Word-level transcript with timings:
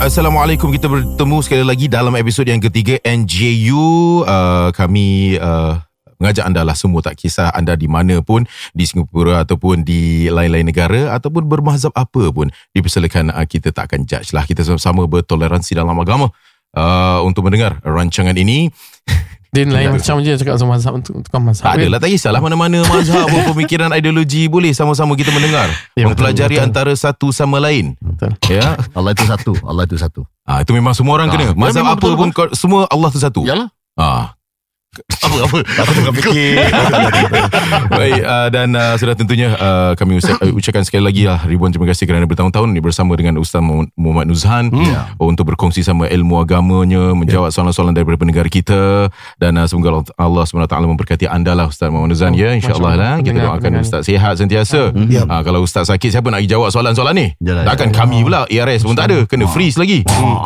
Assalamualaikum. 0.00 0.72
Kita 0.72 0.88
bertemu 0.88 1.36
sekali 1.44 1.60
lagi 1.60 1.84
Dalam 1.84 2.16
episod 2.16 2.48
yang 2.48 2.56
ketiga 2.56 2.96
NJU 3.04 4.24
uh, 4.24 4.72
Kami 4.72 5.36
uh, 5.36 5.76
Mengajak 6.16 6.48
anda 6.48 6.64
lah 6.64 6.72
semua 6.72 7.04
Tak 7.04 7.20
kisah 7.20 7.52
anda 7.52 7.76
di 7.76 7.84
mana 7.84 8.24
pun 8.24 8.48
Di 8.72 8.88
Singapura 8.88 9.44
Ataupun 9.44 9.84
di 9.84 10.32
lain-lain 10.32 10.64
negara 10.64 11.12
Ataupun 11.12 11.44
bermazhab 11.44 11.92
apa 11.92 12.32
pun 12.32 12.48
Dipersilakan 12.72 13.28
uh, 13.28 13.44
Kita 13.44 13.76
tak 13.76 13.92
akan 13.92 14.08
judge 14.08 14.32
lah. 14.32 14.48
Kita 14.48 14.64
sama-sama 14.64 15.04
bertoleransi 15.04 15.76
dalam 15.76 15.92
agama. 16.00 16.32
Uh, 16.72 17.20
Untuk 17.28 17.44
mendengar 17.44 17.76
rancangan 17.84 18.40
ini 18.40 18.72
Din 19.50 19.66
lain 19.66 19.90
macam 19.90 20.22
je 20.22 20.30
cakap 20.32 20.54
pasal 20.54 20.68
mazhab 20.68 20.92
untuk 20.94 21.14
tukang 21.20 21.42
mazhab. 21.42 21.64
Tak 21.64 21.72
adalah 21.76 21.98
tak 21.98 22.08
kisahlah 22.08 22.38
mana-mana 22.38 22.86
mazhab 22.86 23.26
pun 23.26 23.42
pemikiran 23.50 23.90
ideologi 23.90 24.46
boleh 24.46 24.70
sama-sama 24.70 25.12
kita 25.12 25.30
mendengar. 25.30 25.66
Ya, 25.92 26.06
mempelajari 26.06 26.54
betul, 26.54 26.54
betul. 26.56 26.68
antara 26.70 26.92
satu 26.94 27.26
sama 27.30 27.58
lain. 27.58 27.98
Betul. 27.98 28.30
Ya. 28.46 28.78
Allah 28.92 29.10
itu 29.10 29.24
satu 29.24 29.52
Allah 29.62 29.82
itu 29.84 29.96
satu 29.96 30.22
Ah 30.42 30.62
itu 30.62 30.70
memang 30.70 30.94
semua 30.94 31.14
orang 31.14 31.28
Ah, 31.28 31.32
kena. 31.32 31.44
ya, 31.44 31.52
Mazhab 31.52 31.82
apa 31.84 31.98
betul, 31.98 32.14
pun 32.16 32.28
kau- 32.30 32.52
semua 32.52 32.86
Allah 32.86 33.08
tu 33.08 33.18
satu. 33.18 33.42
Yalah 33.42 33.68
Ah. 33.94 34.38
Apa 34.90 35.46
apa 35.46 35.58
Aku 35.62 35.90
tengah 35.94 36.10
fikir 36.12 36.58
Baik 37.94 38.20
uh, 38.20 38.48
dan 38.50 38.74
uh, 38.74 38.98
sudah 38.98 39.14
tentunya 39.14 39.54
uh, 39.54 39.94
kami 39.94 40.18
ucap, 40.18 40.34
uh, 40.36 40.50
ucapkan 40.50 40.82
sekali 40.82 40.98
lagi 41.00 41.22
lah 41.22 41.46
ribuan 41.46 41.70
terima 41.70 41.86
kasih 41.86 42.04
kerana 42.04 42.26
bertahun-tahun 42.26 42.66
ni 42.66 42.82
bersama 42.82 43.14
dengan 43.14 43.38
Ustaz 43.38 43.62
Muhammad 43.62 44.26
Nuzhan 44.26 44.66
Ya. 44.74 45.14
uh, 45.14 45.30
untuk 45.30 45.46
berkongsi 45.46 45.82
sama 45.82 46.10
ilmu 46.10 46.42
agamanya, 46.42 47.14
menjawab 47.14 47.54
soalan-soalan 47.54 47.94
daripada 47.94 48.18
pendengar 48.18 48.46
kita 48.46 49.06
dan 49.36 49.54
uh, 49.54 49.66
semoga 49.66 50.02
Allah- 50.16 50.42
SWT 50.42 50.74
memberkati 50.74 51.30
anda 51.30 51.54
lah 51.54 51.70
Ustaz 51.70 51.86
Muhammad 51.86 52.10
Nuzhan 52.10 52.34
ya 52.34 52.50
insya-Allah 52.52 52.92
lah 52.92 53.14
kita 53.18 53.38
Pendengar- 53.38 53.62
doakan. 53.62 53.70
Ustaz 53.80 54.02
sihat 54.02 54.34
sentiasa. 54.36 54.90
Ya. 55.06 55.22
Uh, 55.22 55.42
kalau 55.44 55.62
Ustaz 55.62 55.86
sakit 55.86 56.10
siapa 56.10 56.26
nak 56.28 56.42
jawab 56.42 56.66
soalan-soalan 56.68 57.14
ni? 57.14 57.26
Yalah, 57.38 57.62
Takkan 57.64 57.94
kami 57.94 58.26
pula 58.26 58.42
ARS 58.44 58.82
pun 58.82 58.98
tak 58.98 59.06
ada 59.06 59.22
kena 59.24 59.46
freeze 59.46 59.78
lagi. 59.78 60.02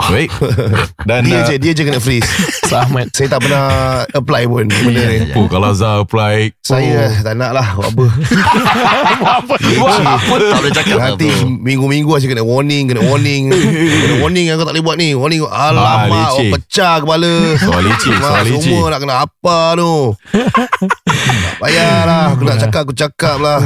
Baik. 0.06 0.28
Dan 1.08 1.24
Dia 1.24 1.40
uh, 1.40 1.44
je 1.46 1.54
Dia 1.56 1.72
je 1.72 1.82
kena 1.82 1.96
freeze 1.96 2.28
Ahmad. 2.74 3.08
Saya 3.14 3.30
tak 3.30 3.40
pernah 3.40 3.64
Apply 4.10 4.33
pun 4.44 4.66
Benda 4.66 5.02
ni 5.06 5.18
Oh, 5.34 5.46
kalau 5.46 5.70
Zah 5.70 6.02
apply 6.02 6.50
Saya 6.60 7.14
tak 7.22 7.34
nak 7.34 7.54
lah 7.54 7.66
Buat 7.74 7.88
apa 7.90 8.04
Buat 9.78 9.98
apa? 10.02 10.34
Tak 10.34 10.58
boleh 10.58 10.74
cakap 10.74 10.96
Nanti 10.98 11.28
apa. 11.30 11.46
minggu-minggu 11.46 12.10
Saya 12.16 12.28
kena 12.28 12.42
warning 12.42 12.84
Kena 12.90 13.02
warning 13.04 13.42
Kena 13.50 14.14
warning 14.18 14.44
yang 14.46 14.56
kau 14.56 14.66
tak 14.66 14.74
boleh 14.74 14.84
buat 14.84 14.96
ni 14.96 15.08
Warning 15.14 15.40
Alamak 15.46 16.34
oh, 16.34 16.46
Pecah 16.58 16.94
kepala 17.00 17.32
Soal 17.56 17.84
Mak, 17.86 18.02
soal 18.18 18.44
leceh. 18.50 18.60
Semua 18.60 18.84
nak 18.90 18.98
kena 18.98 19.14
apa 19.22 19.56
tu 19.74 19.94
Tak 21.54 21.58
payahlah 21.62 22.22
Aku 22.34 22.42
nak 22.42 22.58
cakap 22.60 22.80
Aku 22.84 22.94
cakap 22.94 23.36
lah 23.38 23.60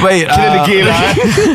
Baik. 0.00 0.24
Kira 0.26 0.46
ah, 0.46 0.52
degil 0.58 0.82
lah 0.84 0.98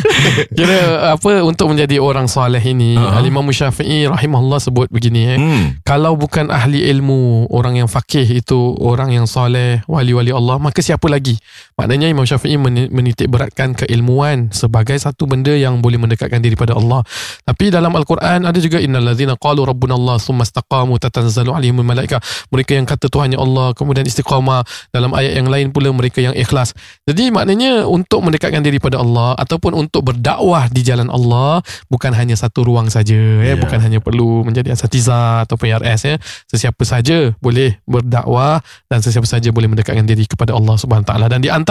Kira 0.57 0.79
apa 1.13 1.31
untuk 1.41 1.73
menjadi 1.73 1.97
orang 1.97 2.29
soleh 2.29 2.61
ini 2.61 2.89
Uh-huh. 2.89 3.05
uh-huh. 3.05 3.19
Al-Imam 3.21 3.45
Syafi'i 3.47 4.09
rahimahullah 4.09 4.59
sebut 4.59 4.89
begini 4.89 5.21
eh. 5.29 5.37
Hmm. 5.37 5.63
Kalau 5.85 6.17
bukan 6.17 6.49
ahli 6.49 6.89
ilmu 6.89 7.47
Orang 7.47 7.77
yang 7.77 7.85
fakih 7.87 8.25
itu 8.25 8.58
Orang 8.79 9.15
yang 9.15 9.25
soleh 9.25 9.81
Wali-wali 9.87 10.31
Allah 10.33 10.59
Maka 10.59 10.83
siapa 10.83 11.07
lagi 11.07 11.39
Maknanya 11.79 12.11
Imam 12.11 12.27
Syafi'i 12.27 12.59
meni- 12.59 12.91
menitik 12.91 13.31
beratkan 13.31 13.71
keilmuan 13.71 14.51
Sebagai 14.51 14.99
satu 14.99 15.23
benda 15.23 15.55
yang 15.55 15.79
boleh 15.79 15.95
mendekatkan 15.95 16.43
diri 16.43 16.59
pada 16.59 16.75
Allah 16.75 17.07
Tapi 17.47 17.71
dalam 17.71 17.95
Al-Quran 17.95 18.43
ada 18.43 18.59
juga 18.59 18.83
Innal 18.83 19.07
ladhina 19.07 19.39
qalu 19.39 19.63
rabbuna 19.63 19.95
Allah 19.95 20.19
Summa 20.19 20.43
istaqamu 20.43 20.99
tatanzalu 20.99 21.55
alaihimul 21.55 21.87
malaika 21.87 22.19
Mereka 22.51 22.75
yang 22.75 22.83
kata 22.83 23.07
Tuhannya 23.07 23.39
Allah 23.39 23.71
Kemudian 23.79 24.03
istiqamah 24.03 24.67
Dalam 24.91 25.15
ayat 25.15 25.39
yang 25.39 25.47
lain 25.47 25.71
pula 25.71 25.87
Mereka 25.95 26.19
yang 26.19 26.35
ikhlas 26.35 26.75
Jadi 27.07 27.31
maknanya 27.31 27.87
Untuk 27.87 28.27
mendekatkan 28.27 28.59
diri 28.59 28.83
pada 28.83 28.99
Allah 28.99 29.39
Ataupun 29.39 29.71
untuk 29.71 30.11
berdakwah 30.11 30.67
di 30.67 30.83
jalan 30.83 31.07
Allah 31.07 31.63
Bukan 31.87 32.11
hanya 32.11 32.35
satu 32.35 32.67
ruang 32.67 32.91
saja 32.91 33.15
ya. 33.15 33.55
Ya. 33.55 33.55
Bukan 33.55 33.79
hanya 33.79 34.03
perlu 34.03 34.43
menjadi 34.43 34.75
asatiza 34.75 35.47
Ataupun 35.47 35.71
RS 35.79 36.01
ya. 36.11 36.15
Sesiapa 36.51 36.83
saja 36.83 37.31
boleh 37.39 37.79
berdakwah 37.87 38.59
Dan 38.91 38.99
sesiapa 38.99 39.23
saja 39.23 39.47
boleh 39.55 39.71
mendekatkan 39.71 40.03
diri 40.03 40.27
kepada 40.27 40.59
Allah 40.59 40.75
Subhanahu 40.75 41.07
Taala. 41.07 41.31
Dan 41.31 41.39
di 41.39 41.47
antara 41.47 41.68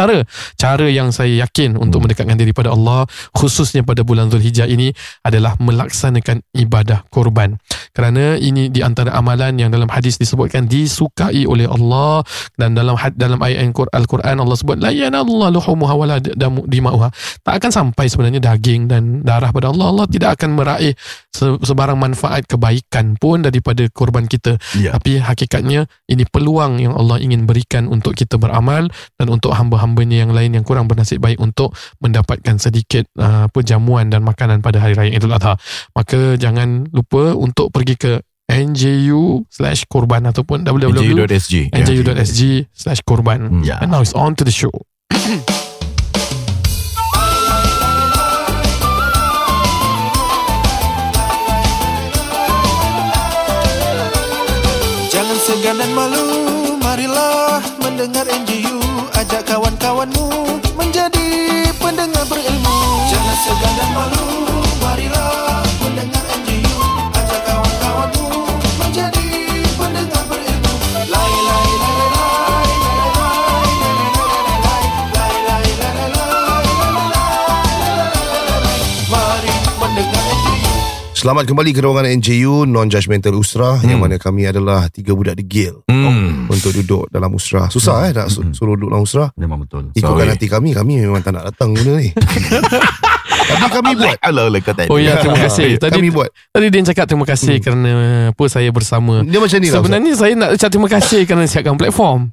cara 0.55 0.87
yang 0.87 1.11
saya 1.11 1.43
yakin 1.49 1.75
Untuk 1.75 2.05
mendekatkan 2.05 2.39
diri 2.39 2.55
pada 2.55 2.71
Allah 2.71 3.09
Khususnya 3.35 3.83
pada 3.83 4.07
bulan 4.07 4.31
Zulhijjah 4.31 4.71
ini 4.71 4.95
Adalah 5.27 5.59
melaksanakan 5.59 6.45
ibadah 6.55 7.05
korban. 7.11 7.59
Kerana 7.95 8.39
ini 8.39 8.71
di 8.71 8.81
antara 8.85 9.15
amalan 9.15 9.59
yang 9.59 9.71
dalam 9.73 9.91
hadis 9.91 10.19
disebutkan 10.19 10.67
Disukai 10.71 11.45
oleh 11.49 11.67
Allah. 11.67 12.23
Dan 12.55 12.75
dalam 12.75 12.95
dalam 13.15 13.39
ayat 13.43 13.71
Al-Qur- 13.71 13.91
Al-Quran 13.91 14.39
Allah 14.39 14.57
sebut 14.59 14.79
La 14.79 14.91
yanallahu 14.95 15.55
luhumuha 15.55 15.95
wala 15.95 16.17
damu 16.21 16.65
dima'uha. 16.67 17.11
Tak 17.43 17.55
akan 17.63 17.71
sampai 17.71 18.07
sebenarnya 18.11 18.41
daging 18.43 18.87
dan 18.91 19.23
darah 19.23 19.51
pada 19.51 19.71
Allah. 19.71 19.91
Allah 19.91 20.07
tidak 20.11 20.39
akan 20.39 20.59
meraih 20.59 20.95
se- 21.33 21.59
sebarang 21.63 21.99
manfaat 21.99 22.47
kebaikan 22.47 23.19
pun 23.19 23.43
daripada 23.43 23.87
korban 23.91 24.27
kita. 24.27 24.59
Ya. 24.79 24.95
Tapi 24.95 25.19
hakikatnya 25.19 25.87
ini 26.11 26.25
peluang 26.29 26.79
yang 26.83 26.95
Allah 26.95 27.19
ingin 27.19 27.47
berikan 27.49 27.91
untuk 27.91 28.15
kita 28.15 28.39
beramal 28.39 28.91
dan 29.19 29.27
untuk 29.31 29.55
hamba-hambanya 29.89 30.17
yang 30.29 30.33
lain 30.37 30.51
yang 30.61 30.65
kurang 30.69 30.85
bernasib 30.85 31.25
baik 31.25 31.41
untuk 31.41 31.73
mendapatkan 32.05 32.61
sedikit 32.61 33.09
uh, 33.17 33.49
apa 33.49 33.65
jamuan 33.65 34.13
dan 34.13 34.21
makanan 34.21 34.61
pada 34.61 34.85
hari 34.85 34.93
raya 34.93 35.17
Idul 35.17 35.33
Adha. 35.33 35.57
Maka 35.97 36.37
jangan 36.37 36.93
lupa 36.93 37.33
untuk 37.33 37.73
pergi 37.73 37.97
ke 37.97 38.13
NJU 38.49 39.49
slash 39.49 39.89
korban 39.89 40.29
ataupun 40.29 40.65
www 40.65 41.25
NJU.sg. 41.25 41.73
NJU.sg 41.73 42.69
slash 42.73 43.01
korban. 43.05 43.65
Ya. 43.65 43.81
And 43.81 43.93
now 43.93 44.05
it's 44.05 44.13
on 44.13 44.37
to 44.37 44.45
the 44.45 44.53
show. 44.53 44.73
Jangan 55.09 55.39
segan 55.45 55.77
dan 55.81 55.91
malu 55.93 56.25
Marilah 56.81 57.61
mendengar 57.85 58.25
NGU 58.25 58.48
Selamat 81.19 81.45
kembali 81.51 81.71
ke 81.71 81.83
ruangan 81.83 82.07
NJU 82.19 82.67
Non-Judgmental 82.67 83.39
Usra 83.39 83.79
hmm. 83.79 83.87
Yang 83.87 84.01
mana 84.03 84.17
kami 84.19 84.51
adalah 84.51 84.91
Tiga 84.91 85.15
budak 85.15 85.39
degil 85.39 85.87
hmm. 85.87 86.51
Untuk 86.51 86.75
duduk 86.75 87.07
dalam 87.15 87.31
Usra 87.35 87.71
Susah 87.71 88.03
hmm. 88.03 88.07
eh 88.07 88.13
nak 88.19 88.27
hmm. 88.35 88.51
suruh 88.55 88.75
duduk 88.75 88.91
dalam 88.91 89.07
Usra 89.07 89.31
Memang 89.39 89.63
betul 89.63 89.95
Ikutkan 89.95 90.27
Sorry. 90.27 90.35
hati 90.35 90.47
kami 90.51 90.75
Kami 90.75 91.07
memang 91.07 91.23
tak 91.23 91.39
nak 91.39 91.55
datang 91.55 91.75
guna 91.75 92.03
ni 92.03 92.11
Tapi 93.59 93.73
kami 93.75 93.93
buat 93.95 94.17
Alah, 94.23 94.43
alah, 94.47 94.61
kau 94.63 94.73
tak 94.73 94.87
Oh 94.89 94.99
ya, 94.99 95.19
terima 95.19 95.39
kasih. 95.47 95.77
Tadi 95.77 95.99
Kami 95.99 96.11
buat 96.11 96.31
tadi 96.49 96.67
Din 96.71 96.87
cakap 96.87 97.05
terima 97.05 97.27
kasih 97.27 97.59
kerana 97.59 97.91
apa 98.31 98.45
saya 98.47 98.71
bersama. 98.71 99.21
Dia 99.23 99.39
macam 99.39 99.59
ni 99.59 99.69
lah. 99.69 99.77
Sebenarnya 99.83 100.13
saya 100.15 100.33
nak 100.33 100.51
ucap 100.55 100.69
terima 100.71 100.89
kasih 100.89 101.21
kerana 101.27 101.45
siapkan 101.45 101.75
platform. 101.75 102.31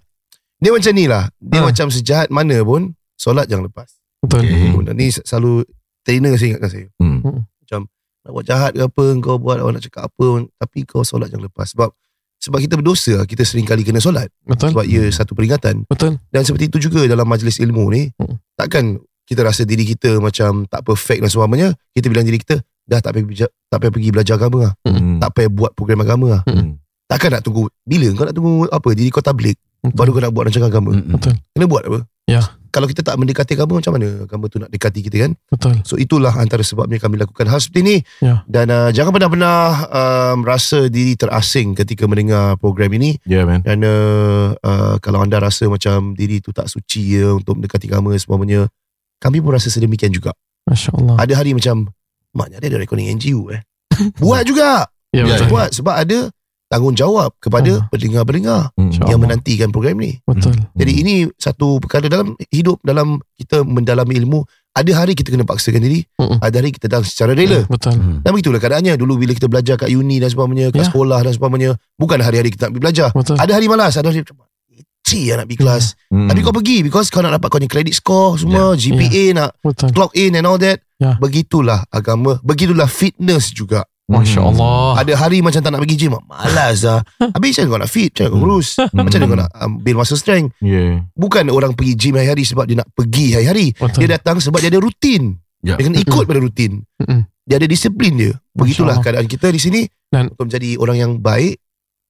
Dia 0.55 0.71
macam 0.71 0.91
ni 0.93 1.05
lah 1.05 1.27
Dia 1.37 1.59
Ha. 1.59 1.67
macam 1.67 1.87
sejahat 1.89 2.27
mana 2.29 2.61
pun 2.61 2.95
Solat 3.15 3.45
jangan 3.45 3.67
lepas 3.67 3.89
Betul. 4.23 4.47
Okay. 4.47 4.71
Hmm. 4.71 4.93
Ni 4.93 5.11
selalu 5.11 5.67
Trainer 6.01 6.33
saya 6.35 6.47
ingatkan 6.53 6.69
saya 6.69 6.87
Hmm. 6.95 7.19
Nak 8.25 8.31
buat 8.31 8.41
jahat 8.41 8.71
ke 8.73 8.81
apa 8.81 9.05
Kau 9.21 9.37
buat 9.37 9.61
nak 9.61 9.83
cakap 9.83 10.07
apa 10.07 10.27
Tapi 10.49 10.79
kau 10.81 11.03
solat 11.03 11.29
jangan 11.29 11.45
lepas 11.45 11.69
Sebab 11.69 11.93
sebab 12.35 12.57
kita 12.57 12.73
berdosa 12.75 13.21
Kita 13.23 13.41
sering 13.41 13.63
kali 13.63 13.81
kena 13.81 13.97
solat 13.97 14.29
Betul. 14.41 14.73
Sebab 14.73 14.81
ia 14.83 15.05
satu 15.09 15.33
peringatan 15.33 15.85
Betul. 15.85 16.17
Dan 16.29 16.41
seperti 16.41 16.67
itu 16.67 16.77
juga 16.83 17.05
Dalam 17.05 17.25
majlis 17.25 17.57
ilmu 17.59 17.85
ni 17.89 18.09
Hmm. 18.15 18.37
Takkan 18.55 18.97
kita 19.25 19.41
rasa 19.41 19.61
diri 19.61 19.83
kita 19.83 20.17
Macam 20.17 20.63
tak 20.63 20.81
perfect 20.81 21.19
dan 21.19 21.27
sebagainya 21.27 21.69
Kita 21.91 22.05
bilang 22.07 22.23
diri 22.23 22.37
kita 22.37 22.57
Dah 22.81 23.01
tak 23.01 23.11
payah, 23.11 23.25
belajar- 23.25 23.53
tak 23.65 23.77
payah 23.77 23.91
pergi 23.91 24.09
belajar 24.09 24.33
agama 24.35 24.57
lah. 24.61 24.73
Hmm. 24.85 25.17
Tak 25.17 25.29
payah 25.33 25.49
buat 25.49 25.71
program 25.73 25.99
agama 25.99 26.25
lah. 26.29 26.41
Hmm. 26.45 26.77
Takkan 27.05 27.29
nak 27.31 27.41
tunggu 27.41 27.65
Bila 27.81 28.05
kau 28.11 28.23
nak 28.23 28.33
tunggu 28.33 28.53
apa 28.67 28.89
Diri 28.93 29.09
kau 29.09 29.21
tablik 29.21 29.57
Betul. 29.81 29.93
Baru 29.93 30.09
kau 30.11 30.21
nak 30.21 30.31
buat 30.31 30.43
rancangan 30.45 30.69
agama 30.69 30.91
Mm-mm. 30.93 31.13
Betul. 31.13 31.33
Kena 31.51 31.65
buat 31.65 31.83
apa 31.83 31.99
Ya. 32.25 32.41
Kalau 32.69 32.89
kita 32.89 33.01
tak 33.01 33.15
mendekati 33.15 33.53
agama 33.53 33.77
Macam 33.77 33.93
mana 33.93 34.25
agama 34.25 34.45
tu 34.45 34.57
nak 34.57 34.69
dekati 34.69 35.01
kita 35.01 35.17
kan 35.19 35.31
Betul. 35.47 35.73
So 35.81 35.93
itulah 35.95 36.33
antara 36.33 36.61
sebabnya 36.61 36.97
kami 36.97 37.17
lakukan 37.17 37.45
hal 37.45 37.57
seperti 37.57 37.81
ini 37.81 37.95
Ya. 38.17 38.41
Dan 38.45 38.69
uh, 38.69 38.89
jangan 38.89 39.13
pernah-pernah 39.13 39.57
um, 39.85 40.41
Rasa 40.41 40.85
diri 40.87 41.13
terasing 41.13 41.73
ketika 41.75 42.05
mendengar 42.05 42.57
program 42.57 42.89
ini 42.91 43.21
Ya, 43.23 43.45
man. 43.45 43.61
Dan 43.61 43.81
uh, 43.81 44.57
uh, 44.57 44.97
kalau 44.99 45.21
anda 45.21 45.37
rasa 45.37 45.65
macam 45.65 46.13
diri 46.13 46.41
tu 46.41 46.49
tak 46.49 46.65
suci 46.65 47.13
ya, 47.15 47.33
Untuk 47.33 47.53
mendekati 47.55 47.85
agama 47.85 48.13
semuanya 48.15 48.65
Kami 49.25 49.41
pun 49.41 49.51
rasa 49.51 49.67
sedemikian 49.67 50.13
juga 50.13 50.37
Masya 50.63 50.93
Allah. 50.93 51.15
Ada 51.17 51.33
hari 51.35 51.51
macam 51.51 51.89
Maknya 52.31 52.61
dia 52.61 52.69
ada 52.69 52.77
recording 52.77 53.09
NGU 53.11 53.49
eh 53.49 53.61
Buat 54.21 54.45
juga 54.45 54.85
Ya, 55.09 55.25
Ya. 55.25 55.47
Buat 55.47 55.73
sebab 55.73 55.95
ada 55.95 56.29
tanggungjawab 56.67 57.37
kepada 57.39 57.71
Allah. 57.71 57.87
pendengar-pendengar 57.89 58.61
Hmm. 58.75 58.91
Yang 59.07 59.19
menantikan 59.19 59.69
program 59.69 59.97
ni 59.97 60.19
Betul. 60.21 60.55
jadi 60.71 60.91
ini 60.93 61.15
satu 61.35 61.79
perkara 61.79 62.05
dalam 62.05 62.35
hidup 62.47 62.81
dalam 62.81 63.17
kita 63.33 63.61
mendalami 63.61 64.17
ilmu 64.17 64.43
Ada 64.75 64.91
hari 64.93 65.15
kita 65.15 65.31
kena 65.31 65.47
paksakan 65.47 65.79
diri, 65.79 66.03
Mm-mm. 66.19 66.35
ada 66.43 66.51
hari 66.51 66.67
kita 66.67 66.91
datang 66.91 67.07
secara 67.07 67.31
rela. 67.31 67.63
Betul. 67.63 67.95
Hmm. 67.95 68.19
Dan 68.19 68.35
begitulah 68.35 68.59
keadaannya. 68.59 68.99
Dulu 68.99 69.15
bila 69.15 69.31
kita 69.31 69.47
belajar 69.47 69.79
kat 69.79 69.87
uni 69.87 70.19
dan 70.19 70.27
sebagainya, 70.27 70.67
kat 70.67 70.83
Ya. 70.83 70.87
sekolah 70.91 71.23
dan 71.23 71.31
sebagainya, 71.31 71.71
bukan 71.95 72.19
hari-hari 72.19 72.51
kita 72.51 72.67
nak 72.67 72.71
pergi 72.75 72.83
belajar. 72.83 73.07
Betul. 73.15 73.39
Ada 73.39 73.51
hari 73.55 73.71
malas, 73.71 73.95
ada 73.95 74.11
hari 74.11 74.27
macam 75.05 75.21
Cik 75.21 75.37
nak 75.37 75.45
pergi 75.45 75.59
kelas. 75.61 75.85
Hmm. 76.09 76.27
Tapi 76.27 76.39
kau 76.41 76.49
pergi 76.51 76.77
because 76.81 77.07
kau 77.07 77.21
nak 77.21 77.31
dapat 77.31 77.47
kau 77.47 77.57
punya 77.61 77.69
credit 77.69 77.93
score 77.93 78.41
semua, 78.41 78.73
GPA 78.73 79.23
nak 79.33 79.49
Betul. 79.61 79.93
clock 79.93 80.11
in 80.17 80.33
and 80.33 80.49
all 80.49 80.57
that. 80.57 80.81
Ya. 80.97 81.13
Begitulah 81.15 81.85
agama, 81.91 82.41
begitulah 82.41 82.89
fitness 82.89 83.53
juga. 83.53 83.85
Masya 84.05 84.37
Hmm. 84.37 84.49
Allah. 84.53 85.01
Ada 85.01 85.13
hari 85.17 85.41
macam 85.41 85.61
tak 85.61 85.69
nak 85.69 85.81
pergi 85.81 85.97
gym, 85.97 86.13
malas 86.13 86.85
lah. 86.85 87.01
Habis 87.35 87.57
macam 87.57 87.65
kau 87.67 87.81
nak 87.81 87.89
fit, 87.89 88.09
macam 88.13 88.25
kau 88.27 88.39
kurus, 88.39 88.67
macam 88.95 89.17
mana 89.17 89.25
kau 89.25 89.39
nak 89.39 89.49
um, 89.55 89.71
build 89.77 89.97
muscle 89.97 90.13
strength. 90.15 90.53
Yeah. 90.61 91.09
Bukan 91.13 91.49
orang 91.49 91.73
pergi 91.73 91.93
gym 91.95 92.13
hari-hari 92.15 92.45
sebab 92.45 92.65
dia 92.65 92.81
nak 92.81 92.89
pergi 92.93 93.33
hari-hari. 93.33 93.73
Dia 93.73 94.09
datang 94.11 94.37
sebab 94.37 94.57
dia 94.57 94.69
ada 94.69 94.77
rutin. 94.77 95.37
Ya. 95.65 95.73
Dia 95.75 95.89
kena 95.89 95.97
ikut 95.99 96.23
pada 96.23 96.37
rutin. 96.37 96.85
Dia 97.45 97.57
ada 97.57 97.65
disiplin 97.65 98.13
dia. 98.13 98.33
Begitulah 98.53 99.01
keadaan 99.01 99.25
kita 99.25 99.49
di 99.49 99.57
sini. 99.57 99.81
Dan- 100.05 100.29
untuk 100.29 100.49
menjadi 100.49 100.77
orang 100.77 100.97
yang 100.97 101.11
baik 101.17 101.57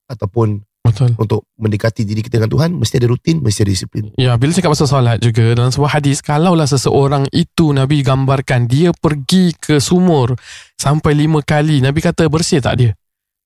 ataupun 0.06 0.62
Betul. 0.86 1.18
untuk 1.18 1.50
mendekati 1.58 2.06
diri 2.06 2.22
kita 2.22 2.38
dengan 2.38 2.52
Tuhan 2.54 2.70
mesti 2.78 3.02
ada 3.02 3.10
rutin, 3.10 3.42
mesti 3.42 3.66
ada 3.66 3.72
disiplin. 3.74 4.14
Ya, 4.22 4.38
bila 4.38 4.54
cakap 4.54 4.78
pasal 4.78 4.86
solat 4.86 5.18
juga 5.18 5.58
dalam 5.58 5.74
sebuah 5.74 5.98
hadis, 5.98 6.22
kalaulah 6.22 6.70
seseorang 6.70 7.26
itu 7.34 7.74
Nabi 7.74 8.06
gambarkan 8.06 8.70
dia 8.70 8.94
pergi 8.94 9.58
ke 9.58 9.82
sumur 9.82 10.38
sampai 10.78 11.18
lima 11.18 11.42
kali, 11.42 11.82
Nabi 11.82 12.06
kata 12.06 12.30
bersih 12.30 12.62
tak 12.62 12.78
dia? 12.78 12.92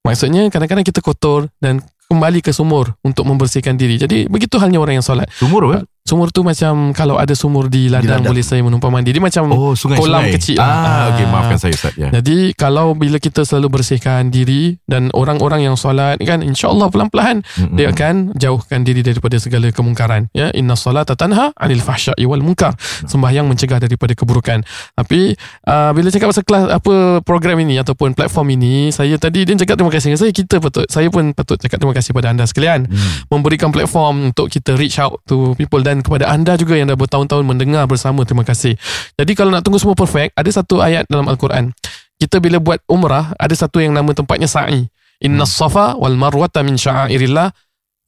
Maksudnya 0.03 0.51
kadang-kadang 0.51 0.83
kita 0.83 0.99
kotor 0.99 1.47
dan 1.63 1.79
kembali 2.09 2.41
ke 2.41 2.49
sumur 2.49 2.97
untuk 3.05 3.23
membersihkan 3.29 3.77
diri. 3.77 4.01
Jadi 4.01 4.25
begitu 4.25 4.57
halnya 4.57 4.81
orang 4.81 4.99
yang 4.99 5.05
solat. 5.05 5.29
Sumur 5.29 5.69
apa? 5.69 5.85
Sumur 6.09 6.33
tu 6.33 6.41
macam 6.41 6.89
kalau 6.91 7.15
ada 7.15 7.31
sumur 7.31 7.69
di 7.69 7.85
ladang, 7.85 8.17
ladang. 8.17 8.33
boleh 8.33 8.41
saya 8.41 8.65
menumpang 8.65 8.89
mandi. 8.89 9.13
Dia 9.13 9.21
macam 9.21 9.45
Oh, 9.51 9.77
sungai 9.77 10.01
Kolam 10.01 10.25
sungai. 10.25 10.33
kecil. 10.33 10.57
Ah, 10.57 10.65
Ah. 10.65 11.03
okey, 11.13 11.25
maafkan 11.27 11.57
saya 11.59 11.71
Ustaz 11.71 11.93
ya. 11.93 12.09
Jadi 12.09 12.57
kalau 12.57 12.97
bila 12.97 13.17
kita 13.17 13.45
selalu 13.45 13.77
bersihkan 13.77 14.27
diri 14.27 14.81
dan 14.83 15.13
orang-orang 15.13 15.61
yang 15.61 15.75
solat 15.75 16.17
kan 16.19 16.41
insya-Allah 16.41 16.89
pelan-pelan 16.89 17.45
Mm-mm. 17.45 17.77
dia 17.77 17.93
akan 17.93 18.33
jauhkan 18.33 18.81
diri 18.81 19.01
daripada 19.01 19.37
segala 19.37 19.69
kemungkaran 19.69 20.31
ya 20.31 20.49
inna 20.51 20.73
salata 20.73 21.13
tanha 21.13 21.53
anil 21.53 21.77
fahsya'i 21.79 22.23
wal 22.23 22.39
munkar 22.39 22.73
sembahyang 23.03 23.45
mencegah 23.45 23.77
daripada 23.77 24.13
keburukan 24.13 24.65
tapi 24.95 25.35
uh, 25.65 25.91
bila 25.91 26.07
cakap 26.07 26.31
pasal 26.31 26.41
kelas 26.41 26.63
apa 26.71 26.95
program 27.21 27.59
ini 27.59 27.77
ataupun 27.77 28.13
platform 28.13 28.47
ini 28.51 28.89
saya 28.89 29.13
tadi 29.15 29.43
dia 29.43 29.53
cakap 29.55 29.75
terima 29.75 29.91
kasih 29.91 30.15
saya 30.15 30.31
kita 30.31 30.57
patut 30.57 30.87
saya 30.87 31.07
pun 31.07 31.31
patut 31.31 31.55
cakap 31.55 31.77
terima 31.77 31.93
kasih 31.93 32.11
pada 32.11 32.29
anda 32.29 32.45
sekalian 32.45 32.81
Hmm. 32.81 33.29
memberikan 33.29 33.69
platform 33.69 34.31
untuk 34.31 34.47
kita 34.47 34.73
reach 34.73 34.97
out 34.97 35.19
to 35.23 35.51
people 35.53 35.79
dan 35.79 35.98
kepada 35.99 36.27
anda 36.27 36.55
juga 36.55 36.75
yang 36.75 36.87
dah 36.87 36.95
bertahun-tahun 36.95 37.43
mendengar 37.43 37.85
bersama 37.85 38.23
terima 38.23 38.43
kasih. 38.43 38.75
Jadi 39.15 39.31
kalau 39.33 39.49
nak 39.49 39.61
tunggu 39.61 39.77
semua 39.77 39.93
perfect 39.93 40.33
ada 40.33 40.49
satu 40.49 40.79
ayat 40.79 41.05
dalam 41.07 41.25
al-Quran. 41.25 41.71
Kita 42.15 42.37
bila 42.37 42.59
buat 42.59 42.83
umrah 42.85 43.31
ada 43.35 43.55
satu 43.55 43.79
yang 43.79 43.95
nama 43.95 44.11
tempatnya 44.11 44.45
sa'i. 44.45 44.87
Inna 45.19 45.43
safa 45.43 45.95
wal 45.95 46.15
marwata 46.15 46.59
min 46.61 46.75
sya'airillah. 46.75 47.51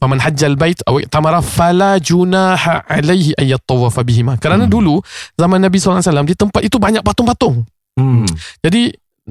Faman 0.01 0.17
hajjal 0.17 0.57
bait 0.57 0.81
aw 0.83 0.97
tamara 1.07 1.39
fala 1.39 2.01
junaha 2.01 2.81
alaihi 2.89 3.37
ayat 3.37 3.61
tawafa 3.63 4.01
bihima. 4.01 4.33
Kerana 4.35 4.65
Hmm. 4.65 4.73
dulu 4.73 4.95
zaman 5.37 5.61
Nabi 5.61 5.77
SAW 5.77 6.01
di 6.25 6.33
tempat 6.33 6.65
itu 6.65 6.81
banyak 6.81 7.05
patung-patung. 7.05 7.63
Hmm. 7.91 8.23
jadi 8.63 8.87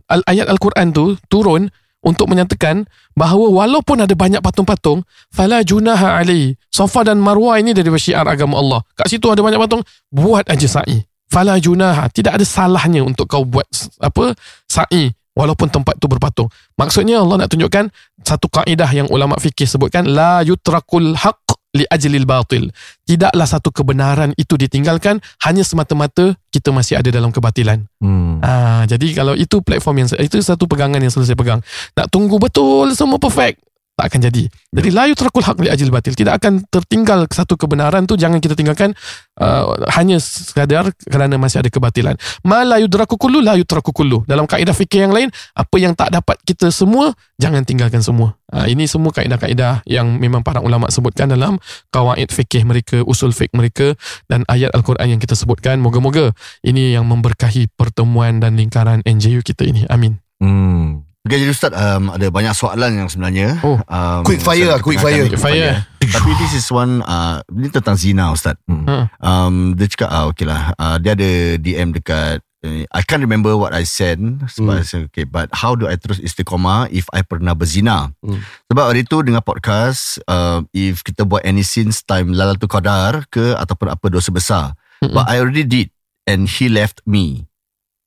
al- 0.07 0.23
ayat 0.29 0.47
Al-Quran 0.47 0.93
tu 0.93 1.17
turun 1.27 1.73
untuk 2.01 2.33
menyatakan 2.33 2.89
bahawa 3.13 3.65
walaupun 3.65 4.01
ada 4.05 4.15
banyak 4.17 4.41
patung-patung 4.41 5.05
fala 5.29 5.61
junaha 5.61 6.17
alaihi 6.21 6.57
safa 6.73 7.05
dan 7.05 7.21
marwah 7.21 7.61
ini 7.61 7.77
dari 7.77 7.89
syiar 8.01 8.25
agama 8.25 8.57
Allah. 8.57 8.81
Kat 8.97 9.13
situ 9.13 9.29
ada 9.29 9.45
banyak 9.45 9.61
patung 9.61 9.85
buat 10.09 10.49
aja 10.49 10.81
sa'i. 10.81 11.05
Fala 11.31 11.61
junaha 11.63 12.11
tidak 12.11 12.41
ada 12.41 12.47
salahnya 12.47 13.07
untuk 13.07 13.31
kau 13.31 13.45
buat 13.47 13.69
apa 14.03 14.35
sa'i 14.67 15.13
walaupun 15.37 15.73
tempat 15.73 15.97
tu 15.97 16.09
berpatung. 16.11 16.49
Maksudnya 16.77 17.23
Allah 17.23 17.47
nak 17.47 17.49
tunjukkan 17.53 17.89
satu 18.21 18.47
kaedah 18.53 18.91
yang 18.93 19.09
ulama 19.09 19.41
fikih 19.41 19.65
sebutkan 19.65 20.09
la 20.09 20.45
yutrakul 20.45 21.17
haq 21.17 21.40
li 21.77 21.87
ajlil 21.87 22.27
batil 22.27 22.69
tidaklah 23.07 23.47
satu 23.47 23.71
kebenaran 23.71 24.35
itu 24.35 24.59
ditinggalkan 24.59 25.23
hanya 25.47 25.63
semata-mata 25.63 26.35
kita 26.51 26.75
masih 26.75 26.99
ada 26.99 27.15
dalam 27.15 27.31
kebatilan 27.31 27.87
Hmm. 28.01 28.41
Ah, 28.41 28.89
jadi 28.89 29.13
kalau 29.13 29.37
itu 29.37 29.61
platform 29.61 30.05
yang 30.05 30.09
itu 30.17 30.41
satu 30.41 30.65
pegangan 30.65 31.05
yang 31.05 31.13
selalu 31.13 31.29
saya 31.29 31.37
pegang. 31.39 31.61
Nak 31.93 32.09
tunggu 32.09 32.41
betul 32.41 32.97
semua 32.97 33.21
perfect 33.21 33.61
tak 34.01 34.09
akan 34.09 34.21
jadi. 34.33 34.49
Jadi 34.49 34.89
la 34.97 35.05
yutrakul 35.13 35.45
haq 35.45 35.61
li 35.61 35.69
ajil 35.69 35.93
batil. 35.93 36.17
Tidak 36.17 36.33
akan 36.33 36.65
tertinggal 36.73 37.29
satu 37.29 37.61
kebenaran 37.61 38.09
tu 38.09 38.17
jangan 38.17 38.41
kita 38.41 38.57
tinggalkan 38.57 38.97
uh, 39.37 39.77
hanya 39.93 40.17
sekadar 40.17 40.89
kerana 41.05 41.37
masih 41.37 41.61
ada 41.61 41.69
kebatilan. 41.69 42.17
Ma 42.49 42.65
la 42.65 42.81
yudraku 42.81 43.21
kullu 43.21 43.45
la 43.45 43.61
yutraku 43.61 43.93
kullu. 43.93 44.25
Dalam 44.25 44.49
kaedah 44.49 44.73
fikih 44.73 45.05
yang 45.05 45.13
lain, 45.13 45.29
apa 45.53 45.77
yang 45.77 45.93
tak 45.93 46.17
dapat 46.17 46.41
kita 46.49 46.73
semua 46.73 47.13
jangan 47.37 47.61
tinggalkan 47.69 48.01
semua. 48.01 48.41
Ah, 48.51 48.67
ini 48.67 48.89
semua 48.89 49.13
kaedah-kaedah 49.13 49.87
yang 49.87 50.17
memang 50.17 50.41
para 50.43 50.59
ulama 50.59 50.91
sebutkan 50.91 51.31
dalam 51.31 51.61
kawaid 51.95 52.33
fikih 52.33 52.67
mereka, 52.67 53.05
usul 53.07 53.31
fiqh 53.31 53.53
mereka 53.55 53.95
dan 54.27 54.43
ayat 54.51 54.73
al-Quran 54.73 55.17
yang 55.17 55.21
kita 55.21 55.37
sebutkan. 55.37 55.79
Moga-moga 55.79 56.33
ini 56.65 56.97
yang 56.97 57.05
memberkahi 57.05 57.71
pertemuan 57.77 58.41
dan 58.41 58.57
lingkaran 58.57 59.05
NJU 59.05 59.45
kita 59.45 59.69
ini. 59.69 59.85
Amin. 59.87 60.19
Hmm. 60.41 61.10
Okay, 61.21 61.37
jadi 61.37 61.53
Ustaz 61.53 61.73
um, 61.77 62.09
ada 62.09 62.33
banyak 62.33 62.57
soalan 62.57 62.97
yang 62.97 63.09
sebenarnya. 63.13 63.61
Oh. 63.61 63.77
um, 63.77 64.25
Quick 64.25 64.41
fire 64.41 64.65
lah, 64.65 64.81
quick 64.81 64.97
fire. 64.97 65.29
quick 65.29 65.37
Fire. 65.37 65.85
Tapi 66.01 66.31
this 66.41 66.57
is 66.57 66.65
one, 66.73 67.05
uh, 67.05 67.45
ini 67.53 67.69
tentang 67.69 67.93
zina 67.93 68.33
Ustaz. 68.33 68.57
Hmm. 68.65 68.89
Ha. 68.89 68.97
Um, 69.21 69.77
dia 69.77 69.85
cakap, 69.85 70.09
ah, 70.09 70.25
okay 70.33 70.49
lah, 70.49 70.73
uh, 70.75 70.97
dia 70.97 71.13
ada 71.13 71.29
DM 71.61 71.93
dekat, 71.93 72.41
uh, 72.65 72.83
I 72.89 73.03
can't 73.05 73.21
remember 73.21 73.53
what 73.53 73.77
I 73.77 73.85
send. 73.85 74.49
Sebab 74.49 74.81
Hmm. 74.81 74.83
saya, 74.83 75.01
okay, 75.13 75.29
but 75.29 75.53
how 75.53 75.77
do 75.77 75.85
I 75.85 76.01
terus 76.01 76.17
istiqamah 76.19 76.89
if 76.89 77.05
I 77.13 77.21
pernah 77.21 77.53
berzina? 77.53 78.17
Hmm. 78.25 78.41
Sebab 78.73 78.89
hari 78.89 79.05
tu 79.05 79.21
dengar 79.21 79.45
podcast, 79.45 80.25
uh, 80.25 80.65
if 80.73 81.05
kita 81.05 81.29
buat 81.29 81.45
any 81.45 81.61
sins 81.63 82.01
time 82.01 82.33
lalatu 82.33 82.65
qadar 82.65 83.29
ke 83.29 83.53
ataupun 83.61 83.93
apa 83.93 84.09
dosa 84.09 84.33
besar. 84.33 84.73
Mm-mm. 85.05 85.13
But 85.13 85.29
I 85.29 85.37
already 85.37 85.69
did 85.69 85.93
and 86.25 86.49
he 86.49 86.73
left 86.73 87.05
me. 87.05 87.45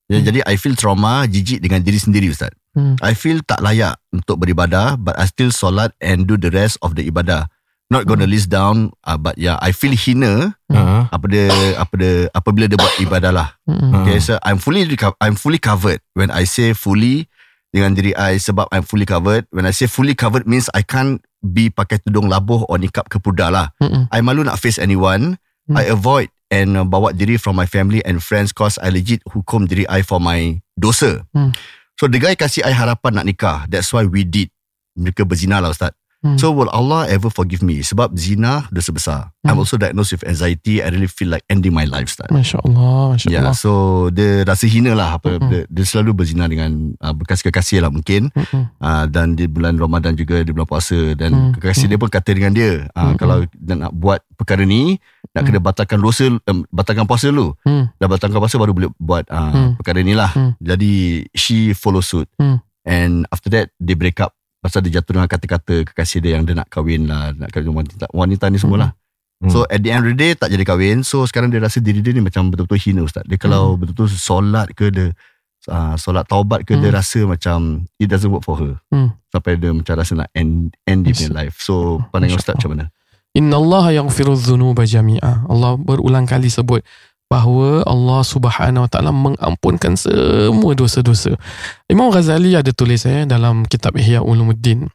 Ya, 0.09 0.17
Hmm. 0.17 0.25
Jadi 0.27 0.39
I 0.43 0.57
feel 0.57 0.73
trauma, 0.73 1.29
jijik 1.29 1.61
dengan 1.61 1.85
diri 1.85 2.01
sendiri 2.01 2.27
Ustaz. 2.27 2.49
Hmm. 2.73 2.97
I 3.05 3.13
feel 3.13 3.45
tak 3.45 3.61
layak 3.61 4.01
untuk 4.09 4.41
beribadah 4.41 4.97
but 4.97 5.13
I 5.13 5.29
still 5.29 5.53
solat 5.53 5.93
and 6.01 6.25
do 6.25 6.35
the 6.35 6.49
rest 6.49 6.81
of 6.81 6.97
the 6.97 7.05
ibadah. 7.05 7.47
Not 7.93 8.09
gonna 8.09 8.25
list 8.25 8.49
down 8.49 8.89
uh, 9.05 9.21
but 9.21 9.37
yeah 9.37 9.61
I 9.61 9.69
feel 9.69 9.93
hina 9.93 10.57
Ah. 10.73 11.05
apa 11.13 11.25
dia 11.29 11.45
apa 11.77 11.93
dia 11.93 12.13
apabila 12.33 12.65
dia 12.65 12.81
buat 12.81 12.97
ibadah 12.97 13.29
lah. 13.29 13.53
Ah. 13.69 14.01
Okay, 14.01 14.17
so 14.17 14.41
I'm 14.41 14.57
fully 14.57 14.89
I'm 15.21 15.37
fully 15.37 15.61
covered 15.61 16.01
when 16.17 16.33
I 16.33 16.49
say 16.49 16.73
fully 16.73 17.29
dengan 17.69 17.93
diri 17.93 18.17
I 18.17 18.41
sebab 18.41 18.73
I'm 18.73 18.81
fully 18.81 19.05
covered. 19.05 19.45
When 19.53 19.69
I 19.69 19.73
say 19.77 19.85
fully 19.85 20.17
covered 20.17 20.49
means 20.49 20.65
I 20.73 20.81
can't 20.81 21.21
be 21.45 21.69
pakai 21.69 22.01
tudung 22.01 22.25
labuh 22.25 22.65
or 22.65 22.81
nikap 22.81 23.05
ke 23.05 23.21
pudar 23.21 23.53
lah. 23.53 23.69
Mm-mm. 23.77 24.09
I 24.09 24.25
malu 24.25 24.41
nak 24.41 24.57
face 24.57 24.81
anyone. 24.81 25.37
Hmm. 25.69 25.77
I 25.77 25.93
avoid 25.93 26.33
and 26.49 26.73
uh, 26.73 26.89
bawa 26.89 27.13
diri 27.13 27.37
from 27.37 27.53
my 27.53 27.69
family 27.69 28.01
and 28.01 28.17
friends 28.19 28.49
cause 28.49 28.81
I 28.81 28.89
legit 28.89 29.21
hukum 29.29 29.69
diri 29.69 29.85
I 29.85 30.01
for 30.01 30.17
my 30.17 30.57
dosa. 30.73 31.21
Hmm. 31.37 31.53
So 31.99 32.09
the 32.09 32.17
guy 32.17 32.33
kasih 32.33 32.65
I 32.65 32.73
harapan 32.73 33.21
nak 33.21 33.25
nikah. 33.29 33.57
That's 33.69 33.93
why 33.93 34.05
we 34.05 34.25
did. 34.25 34.49
Mereka 34.97 35.25
berzina 35.25 35.61
lah 35.61 35.73
Ustaz. 35.73 35.93
Hmm. 36.23 36.39
So 36.39 36.55
will 36.55 36.71
Allah 36.71 37.03
ever 37.11 37.27
forgive 37.27 37.59
me? 37.59 37.83
Sebab 37.83 38.15
zina 38.15 38.63
dosa 38.71 38.95
besar. 38.95 39.21
I'm 39.43 39.59
Hmm. 39.59 39.61
also 39.61 39.75
diagnosed 39.75 40.15
with 40.15 40.23
anxiety. 40.23 40.79
I 40.79 40.87
really 40.87 41.11
feel 41.11 41.27
like 41.27 41.43
ending 41.51 41.75
my 41.75 41.83
life 41.83 42.07
Ustaz. 42.07 42.31
Masya 42.31 42.63
Allah, 42.63 43.11
Masya 43.11 43.27
Ya, 43.27 43.31
yeah, 43.35 43.43
Allah. 43.43 43.55
so 43.55 43.71
dia 44.07 44.41
rasa 44.41 44.63
hina 44.65 44.95
lah 44.95 45.19
apa 45.19 45.35
Mm-mm. 45.35 45.51
dia, 45.51 45.61
dia 45.67 45.83
selalu 45.83 46.15
berzina 46.15 46.47
dengan 46.47 46.95
uh, 46.97 47.11
bekas 47.11 47.43
kekasih 47.43 47.83
lah 47.83 47.91
mungkin 47.91 48.31
Mm-mm. 48.31 48.71
uh, 48.79 49.03
dan 49.05 49.35
di 49.35 49.45
bulan 49.45 49.75
Ramadan 49.75 50.15
juga 50.15 50.39
di 50.39 50.49
bulan 50.49 50.63
puasa 50.63 50.95
dan 51.13 51.51
Mm. 51.51 51.59
kekasih 51.59 51.91
dia 51.91 51.99
pun 51.99 52.07
kata 52.07 52.31
dengan 52.31 52.55
dia 52.55 52.87
uh, 52.89 52.99
Mm-mm. 53.03 53.19
kalau 53.19 53.43
dia 53.51 53.75
nak 53.75 53.91
buat 53.91 54.23
perkara 54.33 54.63
ni 54.63 54.95
nak 55.29 55.43
Mm. 55.43 55.47
kena 55.51 55.59
batalkan 55.59 55.99
dosa 55.99 56.31
um, 56.31 56.63
batalkan 56.69 57.03
puasa 57.03 57.27
dulu 57.27 57.51
Hmm. 57.61 57.91
dah 57.97 58.07
batalkan 58.07 58.39
puasa 58.39 58.55
baru 58.55 58.71
boleh 58.71 58.89
buat 58.95 59.27
uh, 59.27 59.51
Mm. 59.51 59.69
perkara 59.75 59.99
ni 59.99 60.15
lah 60.15 60.31
Mm. 60.31 60.51
jadi 60.55 60.93
she 61.35 61.75
follow 61.75 61.99
suit 61.99 62.31
Mm. 62.39 62.63
and 62.85 63.13
after 63.27 63.51
that 63.51 63.75
they 63.75 63.91
break 63.93 64.17
up 64.17 64.31
pasal 64.63 64.79
dia 64.81 64.97
jatuh 64.97 65.13
dengan 65.13 65.27
kata-kata 65.27 65.83
kekasih 65.83 66.23
dia 66.23 66.39
yang 66.39 66.47
dia 66.47 66.55
nak 66.55 66.71
kahwin 66.71 67.03
lah 67.05 67.35
nak 67.35 67.51
kahwin 67.51 67.75
wanita, 67.75 68.07
wanita 68.09 68.47
ni 68.47 68.57
semua 68.57 68.79
lah 68.79 68.91
Hmm. 69.43 69.51
So 69.51 69.67
at 69.67 69.83
the 69.83 69.91
end 69.91 70.07
of 70.07 70.15
the 70.15 70.15
day 70.15 70.31
tak 70.33 70.55
jadi 70.55 70.63
kahwin 70.63 71.03
So 71.03 71.27
sekarang 71.27 71.51
dia 71.51 71.59
rasa 71.59 71.83
diri 71.83 71.99
dia 71.99 72.15
ni 72.15 72.23
macam 72.23 72.47
betul-betul 72.47 72.79
hina 72.79 73.03
Ustaz 73.03 73.27
Dia 73.27 73.35
kalau 73.35 73.75
Hmm. 73.75 73.83
betul-betul 73.83 74.07
solat 74.15 74.71
ke 74.71 74.87
dia 74.87 75.11
uh, 75.67 75.99
Solat 75.99 76.31
taubat 76.31 76.63
ke 76.63 76.79
dia 76.79 76.87
Hmm. 76.87 76.95
rasa 76.95 77.19
macam 77.27 77.57
It 77.99 78.07
doesn't 78.07 78.31
work 78.31 78.47
for 78.47 78.55
her 78.55 78.79
Hmm. 78.87 79.11
Sampai 79.27 79.59
dia 79.59 79.75
macam 79.75 79.99
rasa 79.99 80.15
nak 80.15 80.31
end, 80.31 80.79
end 80.87 81.03
Yes. 81.11 81.27
in 81.27 81.35
life 81.35 81.59
So 81.59 81.99
pandangan 82.15 82.39
Ustaz 82.39 82.55
macam 82.55 82.71
mana? 82.71 82.85
Inna 83.35 83.59
Allah 83.59 83.99
yaghfiru 83.99 84.37
dhunuba 84.37 84.87
jami'a. 84.87 85.43
Allah 85.43 85.75
berulang 85.75 86.23
kali 86.23 86.47
sebut 86.47 86.79
bahawa 87.33 87.81
Allah 87.89 88.21
Subhanahu 88.21 88.85
Wa 88.85 88.89
Taala 88.93 89.09
mengampunkan 89.09 89.97
semua 89.97 90.77
dosa-dosa. 90.77 91.33
Imam 91.89 92.13
Ghazali 92.13 92.53
ada 92.53 92.69
tulis 92.69 93.09
eh 93.09 93.25
dalam 93.25 93.65
kitab 93.65 93.97
Ihya 93.97 94.21
Ulumuddin 94.21 94.85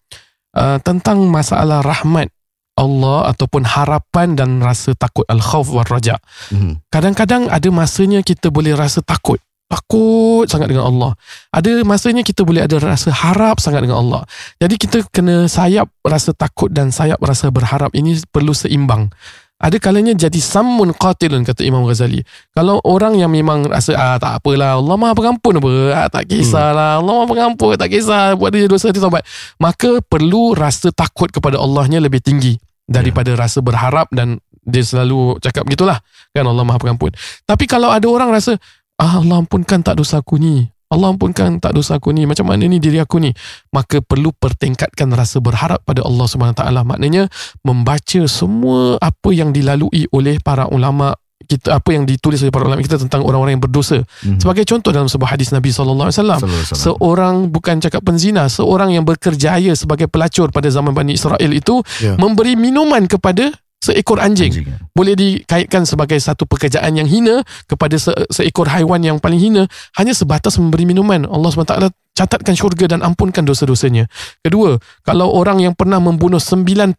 uh, 0.54 0.78
tentang 0.78 1.26
masalah 1.26 1.82
rahmat 1.82 2.30
Allah 2.78 3.34
ataupun 3.34 3.66
harapan 3.66 4.38
dan 4.38 4.62
rasa 4.62 4.94
takut 4.94 5.26
al-khauf 5.26 5.66
wal 5.74 5.82
raja. 5.90 6.14
Mhm. 6.54 6.86
Kadang-kadang 6.94 7.50
ada 7.50 7.68
masanya 7.74 8.22
kita 8.22 8.54
boleh 8.54 8.78
rasa 8.78 9.02
takut. 9.02 9.42
Takut 9.68 10.48
sangat 10.48 10.72
dengan 10.72 10.88
Allah. 10.88 11.12
Ada 11.52 11.84
masanya 11.84 12.24
kita 12.24 12.40
boleh 12.40 12.64
ada 12.64 12.80
rasa 12.80 13.12
harap 13.12 13.60
sangat 13.60 13.84
dengan 13.84 14.00
Allah. 14.00 14.22
Jadi 14.62 14.80
kita 14.80 15.04
kena 15.12 15.44
sayap 15.44 15.92
rasa 16.00 16.32
takut 16.32 16.72
dan 16.72 16.88
sayap 16.88 17.20
rasa 17.20 17.52
berharap 17.52 17.92
ini 17.92 18.16
perlu 18.32 18.56
seimbang. 18.56 19.12
Ada 19.58 19.82
kalanya 19.82 20.14
jadi 20.14 20.38
samun 20.38 20.94
qatilun 20.94 21.42
kata 21.42 21.66
Imam 21.66 21.82
Ghazali. 21.82 22.22
Kalau 22.54 22.78
orang 22.86 23.18
yang 23.18 23.34
memang 23.34 23.66
rasa 23.66 23.90
ah 23.98 24.14
tak 24.14 24.38
apalah 24.38 24.78
Allah 24.78 24.94
Maha 24.94 25.18
pengampun 25.18 25.58
apa 25.58 25.70
ah, 25.98 26.06
tak 26.06 26.30
kisahlah 26.30 27.02
Allah 27.02 27.12
Maha 27.18 27.26
pengampun 27.26 27.74
tak 27.74 27.90
kisah 27.90 28.38
buat 28.38 28.54
dia 28.54 28.70
dosa 28.70 28.94
dia 28.94 29.02
taubat. 29.02 29.26
Maka 29.58 29.98
perlu 30.06 30.54
rasa 30.54 30.94
takut 30.94 31.26
kepada 31.34 31.58
Allahnya 31.58 31.98
lebih 31.98 32.22
tinggi 32.22 32.54
daripada 32.86 33.34
rasa 33.34 33.58
berharap 33.58 34.06
dan 34.14 34.38
dia 34.62 34.86
selalu 34.86 35.42
cakap 35.42 35.66
begitulah 35.66 35.98
kan 36.30 36.46
Allah 36.46 36.62
Maha 36.62 36.78
pengampun. 36.78 37.10
Tapi 37.42 37.66
kalau 37.66 37.90
ada 37.90 38.06
orang 38.06 38.30
rasa 38.30 38.54
ah, 39.02 39.18
Allah 39.18 39.42
ampunkan 39.42 39.82
tak 39.82 39.98
dosa 39.98 40.22
aku 40.22 40.38
ni. 40.38 40.70
Allah 40.88 41.12
ampunkan 41.12 41.60
tak 41.60 41.76
dosa 41.76 42.00
aku 42.00 42.16
ni. 42.16 42.24
Macam 42.24 42.48
mana 42.48 42.64
ni 42.64 42.80
diri 42.80 42.96
aku 42.96 43.20
ni? 43.20 43.28
Maka 43.76 44.00
perlu 44.00 44.32
pertingkatkan 44.32 45.12
rasa 45.12 45.36
berharap 45.38 45.84
pada 45.84 46.00
Allah 46.00 46.24
Subhanahu 46.24 46.56
Taala. 46.56 46.80
Maknanya 46.80 47.28
membaca 47.60 48.24
semua 48.24 48.96
apa 48.96 49.28
yang 49.36 49.52
dilalui 49.52 50.08
oleh 50.10 50.40
para 50.40 50.64
ulama 50.72 51.12
kita 51.48 51.80
apa 51.80 51.96
yang 51.96 52.04
ditulis 52.04 52.44
oleh 52.44 52.52
para 52.52 52.68
ulama 52.68 52.82
kita 52.84 53.00
tentang 53.00 53.24
orang-orang 53.24 53.56
yang 53.56 53.64
berdosa. 53.64 54.04
Mhm. 54.24 54.40
Sebagai 54.42 54.64
contoh 54.68 54.92
dalam 54.92 55.08
sebuah 55.08 55.32
hadis 55.32 55.48
Nabi 55.48 55.72
sallallahu 55.72 56.08
alaihi 56.12 56.18
wasallam, 56.20 56.40
seorang 56.76 57.34
bukan 57.48 57.80
cakap 57.80 58.04
penzina, 58.04 58.48
seorang 58.52 58.92
yang 58.92 59.04
bekerjaya 59.08 59.72
sebagai 59.72 60.08
pelacur 60.12 60.52
pada 60.52 60.68
zaman 60.68 60.92
Bani 60.92 61.16
Israel 61.16 61.52
itu 61.52 61.80
Ya. 62.04 62.16
memberi 62.20 62.52
minuman 62.58 63.08
kepada 63.08 63.48
seekor 63.78 64.18
anjing 64.18 64.50
Anjing. 64.50 64.66
boleh 64.90 65.14
dikaitkan 65.14 65.82
sebagai 65.82 66.18
satu 66.18 66.44
pekerjaan 66.44 66.92
yang 66.92 67.06
hina 67.06 67.40
kepada 67.64 67.94
se- 67.94 68.26
seekor 68.28 68.66
haiwan 68.66 68.98
yang 69.00 69.16
paling 69.16 69.38
hina 69.38 69.70
hanya 69.94 70.10
sebatas 70.10 70.58
memberi 70.58 70.82
minuman 70.84 71.22
Allah 71.24 71.48
SWT 71.48 71.74
catatkan 72.12 72.50
syurga 72.52 72.90
dan 72.90 73.00
ampunkan 73.00 73.46
dosa-dosanya 73.46 74.10
kedua 74.40 74.76
kalau 75.00 75.30
orang 75.30 75.62
yang 75.62 75.70
pernah 75.72 75.96
membunuh 75.96 76.42
99 76.42 76.98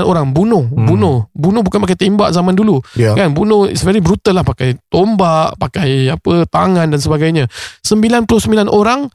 orang 0.00 0.30
bunuh 0.30 0.62
Hmm. 0.62 0.86
bunuh 0.86 1.16
bunuh 1.32 1.60
bukan 1.60 1.82
pakai 1.82 1.98
tembak 1.98 2.30
zaman 2.30 2.54
dulu 2.54 2.78
Ya. 2.94 3.18
kan 3.18 3.34
bunuh 3.34 3.66
is 3.66 3.82
very 3.82 3.98
brutal 3.98 4.30
lah 4.32 4.46
pakai 4.46 4.78
tombak 4.86 5.58
pakai 5.58 6.08
apa 6.08 6.46
tangan 6.46 6.86
dan 6.86 6.96
sebagainya 6.96 7.50
99 7.82 8.30
orang 8.70 9.10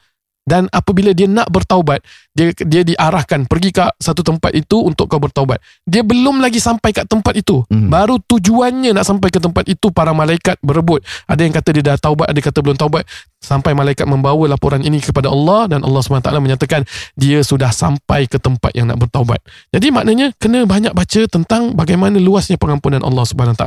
dan 0.46 0.70
apabila 0.70 1.10
dia 1.12 1.26
nak 1.26 1.50
bertaubat 1.50 2.06
dia 2.38 2.54
dia 2.54 2.86
diarahkan 2.86 3.50
pergi 3.50 3.74
ke 3.74 3.82
satu 3.98 4.22
tempat 4.22 4.54
itu 4.54 4.78
untuk 4.78 5.10
kau 5.10 5.18
bertaubat. 5.18 5.58
Dia 5.90 6.06
belum 6.06 6.38
lagi 6.38 6.62
sampai 6.62 6.94
kat 6.94 7.10
tempat 7.10 7.34
itu. 7.34 7.66
Hmm. 7.66 7.90
baru 7.90 8.22
tujuannya 8.22 8.94
nak 8.94 9.10
sampai 9.10 9.34
ke 9.34 9.42
tempat 9.42 9.66
itu 9.66 9.90
para 9.90 10.14
malaikat 10.14 10.62
berebut. 10.62 11.02
Ada 11.26 11.42
yang 11.48 11.54
kata 11.56 11.70
dia 11.74 11.84
dah 11.84 11.98
taubat 11.98 12.30
ada 12.30 12.38
yang 12.38 12.48
kata 12.52 12.60
belum 12.62 12.78
taubat. 12.78 13.08
Sampai 13.42 13.74
malaikat 13.74 14.06
membawa 14.10 14.46
laporan 14.50 14.82
ini 14.82 14.98
kepada 15.02 15.30
Allah 15.30 15.70
dan 15.70 15.86
Allah 15.86 16.02
SWT 16.02 16.34
menyatakan 16.42 16.82
dia 17.14 17.46
sudah 17.46 17.70
sampai 17.70 18.26
ke 18.26 18.42
tempat 18.42 18.74
yang 18.74 18.90
nak 18.90 18.98
bertaubat. 19.02 19.38
Jadi 19.70 19.94
maknanya 19.94 20.34
kena 20.42 20.66
banyak 20.66 20.98
baca 20.98 21.22
tentang 21.30 21.78
bagaimana 21.78 22.18
luasnya 22.18 22.58
pengampunan 22.58 23.06
Allah 23.06 23.22
SWT. 23.22 23.64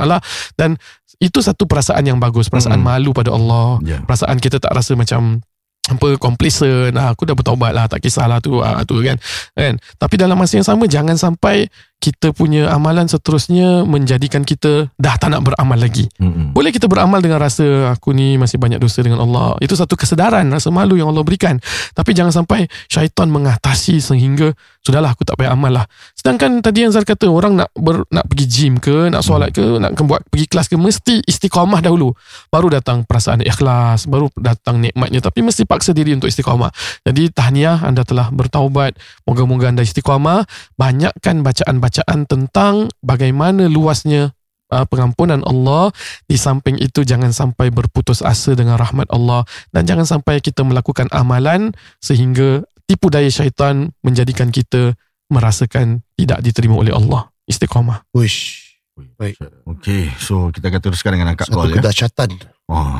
Dan 0.59 0.75
itu 1.19 1.39
satu 1.39 1.63
perasaan 1.67 2.03
yang 2.07 2.19
bagus. 2.19 2.47
Perasaan 2.51 2.79
Hmm. 2.79 2.87
malu 2.91 3.11
pada 3.11 3.31
Allah. 3.35 3.79
Ya. 3.83 4.03
perasaan 4.03 4.39
kita 4.39 4.59
tak 4.59 4.71
rasa 4.71 4.95
macam 4.95 5.43
apa 5.89 6.15
complacent 6.21 6.93
ah, 6.95 7.11
aku 7.11 7.25
dah 7.25 7.33
bertaubat 7.33 7.73
lah 7.73 7.89
tak 7.89 8.05
kisahlah 8.05 8.37
tu 8.39 8.61
ah, 8.61 8.81
tu 8.85 9.01
kan 9.01 9.17
kan 9.57 9.75
tapi 9.97 10.15
dalam 10.15 10.37
masa 10.37 10.61
yang 10.61 10.67
sama 10.67 10.85
jangan 10.85 11.17
sampai 11.17 11.67
kita 11.99 12.31
punya 12.31 12.71
amalan 12.71 13.11
seterusnya 13.11 13.83
menjadikan 13.83 14.47
kita 14.47 14.87
dah 14.95 15.19
tak 15.19 15.35
nak 15.35 15.43
beramal 15.43 15.75
lagi 15.75 16.07
Mm-mm. 16.15 16.55
boleh 16.55 16.71
kita 16.71 16.87
beramal 16.87 17.19
dengan 17.19 17.43
rasa 17.43 17.91
aku 17.91 18.15
ni 18.15 18.39
masih 18.39 18.61
banyak 18.61 18.79
dosa 18.79 19.01
dengan 19.01 19.23
Allah. 19.23 19.57
Itu 19.59 19.73
satu 19.73 19.97
kesedaran, 19.97 20.47
rasa 20.47 20.69
malu 20.69 20.95
yang 20.95 21.11
Allah 21.11 21.25
berikan. 21.25 21.57
Tapi 21.95 22.11
jangan 22.13 22.31
sampai 22.31 22.69
syaitan 22.87 23.27
mengatasi 23.27 23.99
sehingga 23.99 24.53
sudahlah 24.79 25.11
aku 25.11 25.27
tak 25.27 25.35
payah 25.35 25.53
amal 25.53 25.69
lah. 25.69 25.85
Sedangkan 26.15 26.63
tadi 26.63 26.87
yang 26.87 26.91
Zal 26.95 27.03
kata 27.05 27.27
orang 27.27 27.59
nak 27.59 27.69
ber, 27.75 28.07
nak 28.09 28.25
pergi 28.31 28.45
gym 28.47 28.79
ke, 28.79 29.11
nak 29.11 29.21
solat 29.21 29.51
ke, 29.51 29.61
nak 29.77 29.93
ke- 29.93 30.07
buat 30.07 30.23
pergi 30.31 30.45
kelas 30.49 30.67
ke 30.71 30.75
mesti 30.79 31.21
istiqamah 31.27 31.83
dahulu. 31.83 32.15
Baru 32.49 32.71
datang 32.71 33.03
perasaan 33.03 33.43
ikhlas, 33.43 34.07
baru 34.07 34.31
datang 34.39 34.79
nikmatnya 34.81 35.19
tapi 35.21 35.43
mesti 35.43 35.67
paksa 35.67 35.91
diri 35.91 36.15
untuk 36.15 36.31
istiqamah. 36.31 36.71
Jadi 37.03 37.29
tahniah 37.29 37.83
anda 37.83 38.01
telah 38.07 38.31
bertaubat. 38.31 38.97
Moga-moga 39.27 39.69
anda 39.69 39.83
istiqamah. 39.83 40.47
Banyakkan 40.79 41.43
bacaan-bacaan 41.43 42.25
tentang 42.25 42.89
bagaimana 43.03 43.67
luasnya 43.67 44.33
uh, 44.73 44.85
pengampunan 44.87 45.41
Allah 45.43 45.91
di 46.29 46.37
samping 46.37 46.77
itu 46.79 47.03
jangan 47.03 47.33
sampai 47.33 47.73
berputus 47.73 48.21
asa 48.21 48.53
dengan 48.53 48.77
rahmat 48.77 49.09
Allah 49.09 49.43
dan 49.73 49.85
jangan 49.85 50.05
sampai 50.05 50.39
kita 50.39 50.61
melakukan 50.63 51.09
amalan 51.11 51.73
sehingga 51.99 52.63
tipu 52.89 53.07
daya 53.07 53.29
syaitan 53.29 53.93
menjadikan 54.01 54.49
kita 54.49 54.97
merasakan 55.29 56.01
tidak 56.15 56.41
diterima 56.41 56.73
oleh 56.75 56.89
Allah 56.89 57.29
istiqamah 57.45 58.01
Wish. 58.11 58.65
Baik. 59.15 59.39
Okay, 59.63 60.11
so 60.17 60.49
kita 60.49 60.67
akan 60.67 60.81
teruskan 60.81 61.15
dengan 61.15 61.31
angkat 61.31 61.47
Satu 61.47 61.55
call 61.55 61.71
ya. 61.71 61.75
kedahsyatan. 61.79 62.29
Oh. 62.67 62.99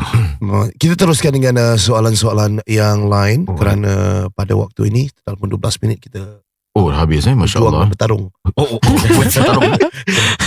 Kita 0.74 0.96
teruskan 0.96 1.32
dengan 1.32 1.60
uh, 1.60 1.76
soalan-soalan 1.76 2.64
yang 2.64 3.04
lain 3.06 3.44
Oh, 3.44 3.54
kerana 3.54 3.92
pada 4.32 4.56
waktu 4.56 4.88
ini 4.88 5.12
dalam 5.20 5.38
12 5.38 5.60
minit 5.84 6.00
kita 6.00 6.40
Oh 6.72 6.88
dah 6.88 7.04
habis 7.04 7.26
eh 7.26 7.36
Masya 7.36 7.60
Allah 7.60 7.86
bertarung. 7.86 8.32
Oh, 8.56 8.64
oh, 8.64 8.80
oh, 8.80 9.24
taruh. 9.28 9.64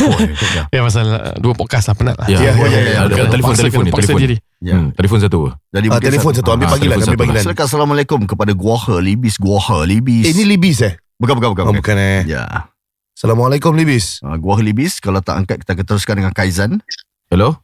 Oh, 0.03 0.19
ya. 0.19 0.65
ya 0.73 0.81
pasal 0.83 1.07
uh, 1.07 1.37
dua 1.37 1.53
podcast 1.53 1.87
lah 1.87 1.95
penat 1.95 2.17
lah 2.17 2.27
Ya, 2.27 2.41
Ya, 2.41 2.51
ya, 2.51 2.65
ya, 2.65 2.69
ya, 2.73 2.81
ya. 2.81 3.01
ada 3.05 3.15
Kena 3.15 3.29
telefon 3.29 3.53
paksa- 3.53 3.61
telefon 3.63 3.79
kena 3.79 3.85
ni 3.85 3.93
paksa 3.93 4.03
telefon. 4.09 4.23
diri. 4.25 4.37
Ya. 4.37 4.43
Hmm, 4.63 4.95
telefon 4.95 5.19
satu. 5.19 5.51
Jadi 5.75 5.87
Ah, 5.91 5.99
mungkin 5.99 6.07
telefon 6.07 6.33
satu 6.39 6.51
ambil 6.55 6.67
Ah, 6.71 6.73
panggilan, 6.79 6.97
ambil 7.03 7.09
satu. 7.11 7.19
panggilan. 7.19 7.43
Silakan 7.43 7.67
Assalamualaikum 7.67 8.21
kepada 8.31 8.53
Guaha, 8.55 8.97
Libis 9.03 9.35
Guaha, 9.35 9.83
Libis. 9.83 10.23
Eh, 10.23 10.33
ini 10.39 10.55
Libis 10.55 10.79
eh? 10.87 10.95
bukan 11.19 11.35
bukan 11.35 11.51
bukan. 11.51 11.65
Oh, 11.67 11.75
bukan. 11.75 11.83
bukan 11.83 11.97
eh. 11.99 12.23
Ya. 12.31 12.71
Assalamualaikum 13.19 13.75
Libis. 13.75 14.23
Uh, 14.23 14.39
Guaha 14.39 14.63
Libis 14.63 15.03
kalau 15.03 15.19
tak 15.19 15.43
angkat 15.43 15.67
kita 15.67 15.75
akan 15.75 15.87
teruskan 15.87 16.15
dengan 16.23 16.33
Kaizan. 16.33 16.79
Hello? 17.27 17.59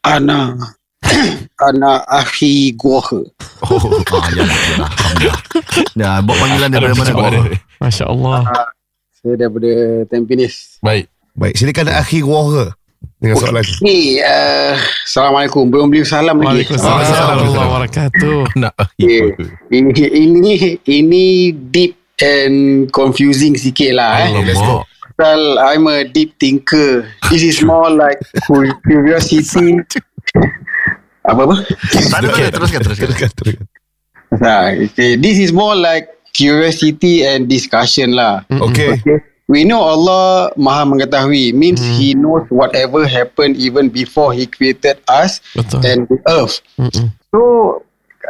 Ana 0.00 0.56
Ana 1.68 2.02
akhi 2.08 2.72
gua. 2.72 3.04
Oh, 3.04 3.22
ah, 4.16 4.26
ya 4.32 4.42
lah, 4.48 4.58
ya 4.58 4.76
lah. 4.80 4.90
Alhamdulillah. 4.90 5.38
Ya, 5.92 6.10
buat 6.24 6.36
panggilan 6.40 6.68
daripada 6.72 6.94
mana 6.96 7.12
Guaha? 7.12 7.40
Masya 7.84 8.04
Allah 8.08 8.40
Saya 9.12 9.34
daripada 9.36 9.70
Tampines. 10.08 10.80
Baik. 10.80 11.06
Baik, 11.32 11.54
silakan 11.56 11.88
akhir 11.92 12.28
Wahra 12.28 12.66
dengan 13.22 13.36
soalan. 13.38 13.64
Ni 13.82 14.18
uh, 14.18 14.74
Assalamualaikum. 15.06 15.70
Belum 15.70 15.86
beli 15.88 16.02
salam 16.02 16.42
lagi. 16.42 16.66
Waalaikumsalam 16.66 16.98
warahmatullahi 16.98 17.68
wabarakatuh 17.70 18.38
Nak 18.58 18.74
Yeah. 18.98 19.34
Ini 19.70 19.92
ini 20.10 20.54
ini 20.86 21.24
deep 21.70 21.96
and 22.22 22.88
confusing 22.90 23.54
sikit 23.54 23.94
lah 23.94 24.26
eh. 24.26 24.30
Pasal 25.12 25.40
I'm 25.60 25.86
a 25.86 26.08
deep 26.08 26.34
thinker. 26.42 27.06
This 27.30 27.46
is 27.46 27.62
more 27.62 27.90
like 27.92 28.18
cu- 28.48 28.74
curiosity. 28.82 29.78
apa 31.30 31.40
apa? 31.46 31.56
Tak 32.10 32.18
ada, 32.18 32.26
tak 32.26 32.38
ada. 32.42 32.50
Teruskan, 32.58 32.80
teruskan. 32.82 33.06
Teruskan, 33.06 33.30
teruskan. 33.38 33.64
Nah, 34.40 34.72
okay. 34.72 35.14
This 35.20 35.38
is 35.38 35.52
more 35.52 35.76
like 35.76 36.08
curiosity 36.32 37.22
and 37.22 37.46
discussion 37.46 38.16
lah. 38.16 38.42
Okey. 38.50 38.98
We 39.52 39.68
know 39.68 39.84
Allah 39.84 40.48
Maha 40.56 40.88
mengetahui 40.88 41.52
means 41.52 41.84
Hmm. 41.84 41.92
He 42.00 42.16
knows 42.16 42.48
whatever 42.48 43.04
happened 43.04 43.60
even 43.60 43.92
before 43.92 44.32
He 44.32 44.48
created 44.48 44.96
us 45.12 45.44
Betul 45.52 45.84
and 45.84 46.00
the 46.08 46.16
earth. 46.24 46.64
Mm-mm. 46.80 47.12
So 47.28 47.40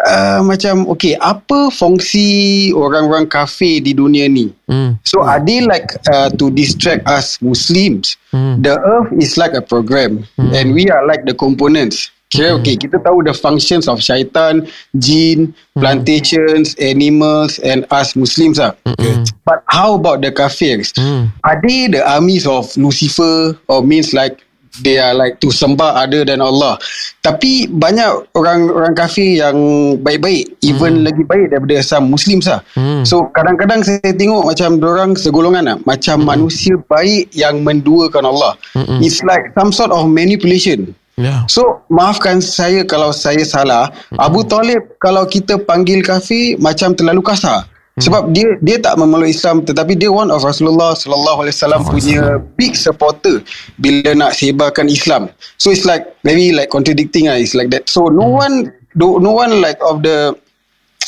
uh, 0.03 0.43
macam 0.43 0.91
okay, 0.91 1.15
apa 1.23 1.71
fungsi 1.71 2.27
orang-orang 2.75 3.31
kafir 3.31 3.79
di 3.79 3.95
dunia 3.95 4.27
ni? 4.27 4.51
Mm. 4.67 4.99
So 5.07 5.23
are 5.23 5.39
they 5.39 5.63
like 5.63 5.95
uh, 6.11 6.35
to 6.35 6.51
distract 6.51 7.07
us 7.07 7.39
Muslims? 7.39 8.19
Mm. 8.35 8.67
The 8.67 8.75
earth 8.83 9.15
is 9.23 9.39
like 9.39 9.55
a 9.55 9.63
program 9.63 10.27
Hmm. 10.35 10.51
and 10.59 10.75
we 10.75 10.91
are 10.91 11.07
like 11.07 11.23
the 11.23 11.39
components. 11.39 12.11
Kira 12.33 12.57
okay, 12.57 12.81
kita 12.81 12.97
tahu 13.05 13.21
the 13.21 13.37
functions 13.37 13.85
of 13.85 14.01
syaitan, 14.01 14.65
jin, 14.97 15.53
Hmm. 15.73 15.81
plantations, 15.81 16.77
animals 16.77 17.57
and 17.65 17.89
us 17.89 18.13
Muslims 18.13 18.61
lah. 18.61 18.77
Mm-mm. 18.85 19.25
But 19.49 19.65
how 19.73 19.97
about 19.97 20.21
the 20.21 20.29
kafirs? 20.29 20.93
Mm. 21.01 21.33
Are 21.49 21.59
they 21.65 21.89
the 21.89 22.05
armies 22.05 22.45
of 22.45 22.69
Lucifer 22.77 23.57
or 23.73 23.81
means 23.81 24.13
like 24.13 24.45
they 24.85 25.01
are 25.01 25.17
like 25.17 25.41
to 25.41 25.49
sembah 25.49 25.97
other 25.97 26.29
than 26.29 26.45
Allah? 26.45 26.77
Tapi 27.25 27.73
banyak 27.73 28.37
orang 28.37 28.69
orang 28.69 28.93
kafir 28.93 29.41
yang 29.41 29.57
baik-baik, 30.05 30.53
even 30.61 31.09
lagi 31.09 31.25
baik 31.25 31.57
daripada 31.57 31.81
some 31.81 32.13
Muslims 32.13 32.45
lah. 32.45 32.61
Mm. 32.77 33.09
So 33.09 33.33
kadang-kadang 33.33 33.81
saya 33.81 34.13
tengok 34.13 34.53
macam 34.53 34.77
orang 34.85 35.17
segolongan 35.17 35.65
lah, 35.73 35.77
macam 35.89 36.29
manusia 36.29 36.77
baik 36.85 37.33
yang 37.33 37.65
menduakan 37.65 38.29
Allah. 38.29 38.61
Mm-mm. 38.77 39.01
It's 39.01 39.25
like 39.25 39.57
some 39.57 39.73
sort 39.73 39.89
of 39.89 40.05
manipulation. 40.05 40.93
Ya 41.21 41.45
So 41.45 41.85
maafkan 41.93 42.41
saya 42.41 42.85
kalau 42.89 43.13
saya 43.13 43.45
salah. 43.45 43.93
Abu 44.17 44.45
Talib 44.49 44.97
kalau 44.97 45.29
kita 45.29 45.61
panggil 45.61 46.01
kafir 46.01 46.57
macam 46.57 46.97
terlalu 46.97 47.21
kasar. 47.21 47.69
Sebab 48.01 48.33
dia 48.33 48.57
dia 48.65 48.81
tak 48.81 48.97
memeluk 48.97 49.29
Islam 49.29 49.61
tetapi 49.69 49.93
dia 50.01 50.09
one 50.09 50.33
of 50.33 50.41
Rasulullah 50.41 50.97
sallallahu 50.97 51.45
alaihi 51.45 51.53
wasallam 51.61 51.85
punya 51.85 52.41
big 52.57 52.73
supporter 52.73 53.45
bila 53.77 54.17
nak 54.17 54.33
sebarkan 54.33 54.89
Islam. 54.89 55.29
So 55.61 55.69
it's 55.69 55.85
like 55.85 56.09
very 56.25 56.57
like 56.57 56.73
contradicting 56.73 57.29
ah. 57.29 57.37
It's 57.37 57.53
like 57.53 57.69
that. 57.69 57.93
So 57.93 58.09
no 58.09 58.33
one 58.33 58.73
do, 58.97 59.21
no 59.21 59.37
one 59.37 59.61
like 59.61 59.77
of 59.85 60.01
the 60.01 60.33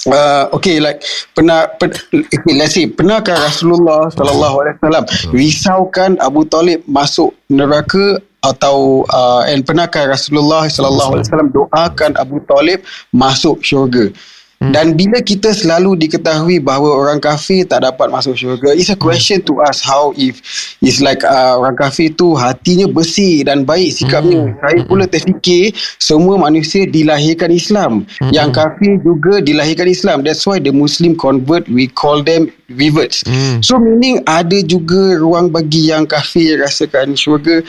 Uh, 0.04 0.52
okay 0.52 0.84
like 0.84 1.00
pernah 1.32 1.64
pen, 1.80 1.88
okay, 2.12 2.52
let's 2.52 2.76
say 2.76 2.84
pernahkah 2.84 3.40
Rasulullah 3.40 4.12
sallallahu 4.12 4.56
alaihi 4.60 4.76
wasallam 4.76 5.04
risaukan 5.32 6.20
Abu 6.20 6.44
Talib 6.44 6.84
masuk 6.84 7.32
neraka 7.48 8.20
atau 8.44 9.08
uh, 9.08 9.48
and 9.48 9.64
pernahkah 9.64 10.04
Rasulullah 10.04 10.68
sallallahu 10.68 11.16
alaihi 11.16 11.26
wasallam 11.32 11.50
doakan 11.56 12.12
Abu 12.20 12.36
Talib 12.44 12.84
masuk 13.16 13.64
syurga 13.64 14.12
dan 14.60 14.96
bila 14.96 15.20
kita 15.20 15.52
selalu 15.52 15.96
diketahui 16.06 16.62
bahawa 16.62 16.94
orang 16.94 17.18
kafir 17.20 17.66
tak 17.68 17.84
dapat 17.84 18.08
masuk 18.08 18.34
syurga 18.36 18.72
it's 18.72 18.88
a 18.88 18.98
question 18.98 19.42
to 19.42 19.60
us 19.64 19.84
how 19.84 20.14
if 20.16 20.40
it's 20.80 21.00
like 21.04 21.20
uh, 21.24 21.58
orang 21.58 21.76
kafir 21.76 22.12
tu 22.14 22.34
hatinya 22.34 22.88
bersih 22.88 23.44
dan 23.44 23.66
baik 23.66 23.90
sikapnya. 23.94 24.54
Saya 24.62 24.80
pula 24.86 25.04
terfikir 25.04 25.74
semua 25.98 26.36
manusia 26.36 26.84
dilahirkan 26.88 27.50
Islam. 27.50 28.08
Yang 28.32 28.50
kafir 28.60 28.92
juga 29.02 29.40
dilahirkan 29.40 29.88
Islam. 29.88 30.22
That's 30.22 30.44
why 30.44 30.60
the 30.62 30.72
Muslim 30.72 31.14
convert 31.18 31.66
we 31.68 31.90
call 31.90 32.24
them 32.24 32.48
reverts. 32.72 33.20
Hmm. 33.28 33.60
so 33.60 33.76
meaning 33.76 34.24
ada 34.24 34.56
juga 34.64 35.20
ruang 35.20 35.52
bagi 35.52 35.92
yang 35.92 36.08
kafir 36.08 36.56
rasakan 36.60 37.12
syurga 37.12 37.60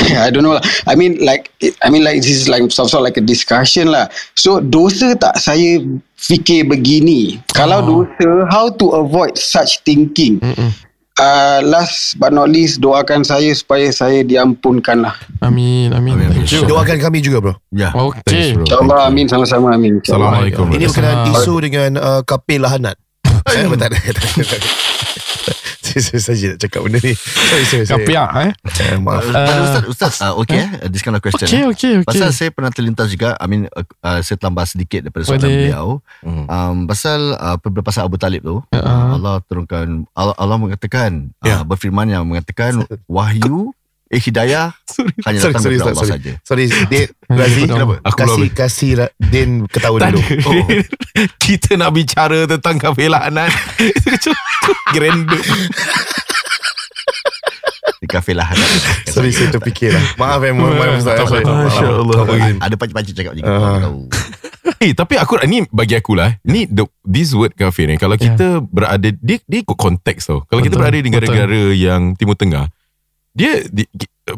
I 0.26 0.30
don't 0.32 0.44
know 0.44 0.56
lah. 0.56 0.64
I 0.88 0.94
mean 0.94 1.20
like 1.20 1.52
I 1.84 1.88
mean 1.88 2.04
like 2.04 2.24
this 2.24 2.32
is 2.32 2.48
like 2.48 2.64
some 2.72 2.88
sort 2.88 3.04
like 3.04 3.16
a 3.16 3.24
discussion 3.24 3.92
lah. 3.92 4.08
So 4.34 4.60
dosa 4.60 5.14
tak 5.16 5.38
saya 5.38 5.80
fikir 6.16 6.68
begini. 6.68 7.40
Kalau 7.52 7.84
dosa 7.84 8.48
how 8.48 8.72
to 8.72 8.96
avoid 8.96 9.36
such 9.36 9.82
thinking. 9.84 10.40
Uh, 11.20 11.60
last 11.68 12.16
but 12.16 12.32
not 12.32 12.48
least 12.48 12.80
doakan 12.80 13.20
saya 13.20 13.52
supaya 13.52 13.92
saya 13.92 14.24
diampunkan 14.24 15.04
lah. 15.04 15.14
Amin, 15.44 15.92
amin. 15.92 16.16
Amin. 16.16 16.48
Doakan 16.48 16.96
kami 16.98 17.20
juga 17.20 17.38
bro. 17.44 17.54
Ya. 17.68 17.92
Okay. 17.92 18.24
Thanks, 18.24 18.48
bro. 18.56 18.64
InsyaAllah 18.64 19.00
amin 19.12 19.26
sama-sama 19.28 19.76
amin. 19.76 20.00
Assalamualaikum. 20.00 20.72
Ini 20.72 20.88
berkenaan 20.88 21.28
isu 21.36 21.54
dengan 21.60 21.90
uh, 22.00 22.20
kapil 22.24 22.64
lahanat. 22.64 22.96
Eh, 23.42 23.66
tak 23.74 23.90
ada. 23.90 23.98
Saya 26.00 26.20
saja 26.22 26.46
nak 26.52 26.58
cakap 26.58 26.80
benda 26.82 26.98
ni. 26.98 27.12
Sorry, 27.12 27.64
sorry, 27.64 27.84
sorry. 27.84 28.04
Kapiak 28.04 28.28
eh. 28.38 28.50
Eh, 28.82 28.96
maaf. 28.96 29.24
Uh, 29.24 29.62
Ustaz, 29.62 29.84
Ustaz, 29.86 30.14
uh, 30.20 30.34
okay 30.36 30.62
eh, 30.62 30.88
this 30.88 31.00
kind 31.00 31.12
of 31.12 31.20
question. 31.20 31.44
Okay, 31.44 31.60
eh. 31.60 31.68
okay, 31.68 31.92
okay. 31.98 32.06
Pasal 32.06 32.30
saya 32.30 32.48
pernah 32.48 32.70
terlintas 32.70 33.08
juga 33.08 33.34
I 33.36 33.46
mean 33.46 33.66
uh, 33.68 33.84
uh, 34.00 34.20
Saya 34.20 34.38
tambah 34.38 34.64
sedikit 34.64 35.04
Daripada 35.04 35.24
soalan 35.24 35.42
Boleh. 35.42 35.56
beliau 35.58 35.86
Hmm. 36.22 36.46
um, 36.46 36.76
Pasal 36.86 37.34
uh, 37.34 37.56
Pasal 37.82 38.06
Abu 38.06 38.16
Talib 38.16 38.40
tu 38.40 38.56
Ya. 38.70 38.80
uh, 38.80 39.16
Allah 39.16 39.42
turunkan 39.42 40.06
Allah, 40.12 40.34
Allah 40.38 40.56
mengatakan 40.56 41.34
Ya. 41.40 41.60
uh, 41.60 41.62
Berfirman 41.64 42.06
yang 42.06 42.22
mengatakan 42.24 42.86
Wahyu 43.06 43.74
Eh 44.12 44.20
hidayah 44.20 44.76
Hanya 45.26 45.40
Sorry, 45.40 45.52
datang 45.56 45.62
sorry, 45.64 45.76
daripada 45.80 45.92
Ustaz, 45.96 45.96
Allah 45.96 46.04
sorry. 46.04 46.12
saja 46.12 46.32
Sorry, 46.44 46.64
Din. 46.92 47.08
Razi, 47.40 47.62
Kenapa? 47.64 47.94
Aku 48.04 48.16
kasih, 48.20 48.48
kasih 48.52 48.90
Ra- 49.00 49.14
Din 49.16 49.50
ketawa 49.64 49.96
dulu. 50.12 50.20
Oh. 50.52 50.68
Kita 51.40 51.80
nak 51.80 51.96
bicara 51.96 52.44
tentang 52.44 52.76
kafilahanan. 52.76 53.48
Itu 53.80 54.08
macam 54.12 54.32
Grandeur. 54.92 55.44
Di 58.02 58.06
kafilah 58.10 58.42
hadap. 58.50 58.68
Sorry, 59.06 59.30
saya 59.30 59.54
terfikir 59.54 59.94
lah. 59.94 60.02
Maaf 60.18 60.42
eh, 60.42 60.50
maaf, 60.50 60.98
Ustaz. 60.98 61.22
Sorry. 61.22 61.46
apa. 61.46 61.70
Masya 61.70 61.88
Allah. 61.88 62.20
Ada 62.58 62.74
pancik-pancik 62.74 63.14
cakap 63.14 63.32
uh. 63.38 63.78
tahu. 63.78 64.00
Eh 64.82 64.90
tapi 64.98 65.14
aku 65.14 65.38
ni 65.46 65.62
bagi 65.70 65.94
aku 65.94 66.18
lah 66.18 66.34
ni 66.42 66.66
the, 66.66 66.82
this 67.06 67.30
word 67.34 67.54
kafir 67.54 67.86
ni 67.86 67.98
kalau 67.98 68.18
kita 68.18 68.58
berada 68.66 69.10
dia 69.14 69.38
dia 69.46 69.58
ikut 69.62 69.78
konteks 69.78 70.26
tau. 70.26 70.42
Kalau 70.50 70.58
kita 70.58 70.74
Betul, 70.74 70.82
berada 70.82 70.96
di 70.98 71.06
negara-negara 71.06 71.60
yang 71.78 72.18
Timur 72.18 72.34
Tengah 72.34 72.66
dia 73.32 73.64
di, 73.68 73.88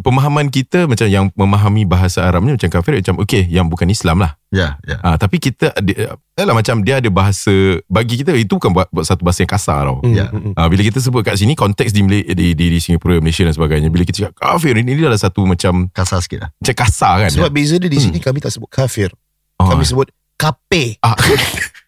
pemahaman 0.00 0.48
kita 0.48 0.86
macam 0.86 1.04
yang 1.06 1.28
memahami 1.34 1.84
bahasa 1.84 2.24
Arabnya 2.24 2.56
macam 2.56 2.70
kafir 2.70 2.98
macam 2.98 3.20
okey 3.20 3.44
yang 3.46 3.68
bukan 3.68 3.86
Islam 3.86 4.22
lah. 4.22 4.38
Ya, 4.48 4.78
ya. 4.86 4.96
Ah 5.02 5.18
tapi 5.18 5.36
kita 5.36 5.74
dia, 5.82 6.14
lah 6.38 6.54
macam 6.54 6.80
dia 6.80 7.02
ada 7.02 7.10
bahasa 7.10 7.52
bagi 7.86 8.22
kita 8.22 8.32
itu 8.32 8.54
bukan 8.54 8.70
buat, 8.72 8.88
buat 8.88 9.04
satu 9.04 9.26
bahasa 9.26 9.42
yang 9.42 9.52
kasar 9.52 9.78
tau. 9.84 9.98
Hmm, 10.00 10.14
Ya. 10.14 10.26
hmm, 10.30 10.40
hmm. 10.40 10.52
Ah, 10.54 10.70
bila 10.70 10.80
kita 10.80 11.02
sebut 11.02 11.20
kat 11.20 11.36
sini 11.36 11.52
konteks 11.52 11.90
di, 11.90 12.00
di, 12.06 12.22
di, 12.54 12.66
di 12.70 12.78
Singapura, 12.78 13.18
Malaysia 13.18 13.44
dan 13.44 13.52
sebagainya. 13.52 13.90
Bila 13.90 14.02
kita 14.02 14.30
cakap 14.30 14.34
kafir 14.40 14.78
ini, 14.78 14.94
ini 14.94 15.00
adalah 15.04 15.20
satu 15.20 15.42
macam 15.44 15.90
Kasar 15.90 16.22
sikit 16.22 16.38
lah. 16.46 16.50
macam 16.54 16.74
kasar 16.74 17.14
kan. 17.26 17.30
Sebab 17.30 17.50
beza 17.50 17.74
dia 17.76 17.90
di 17.90 17.98
sini 18.00 18.18
kami 18.22 18.38
tak 18.40 18.54
sebut 18.54 18.70
kafir. 18.70 19.10
Oh. 19.58 19.68
Kami 19.68 19.82
sebut 19.84 20.08
kape. 20.34 20.96
Ah. 21.02 21.14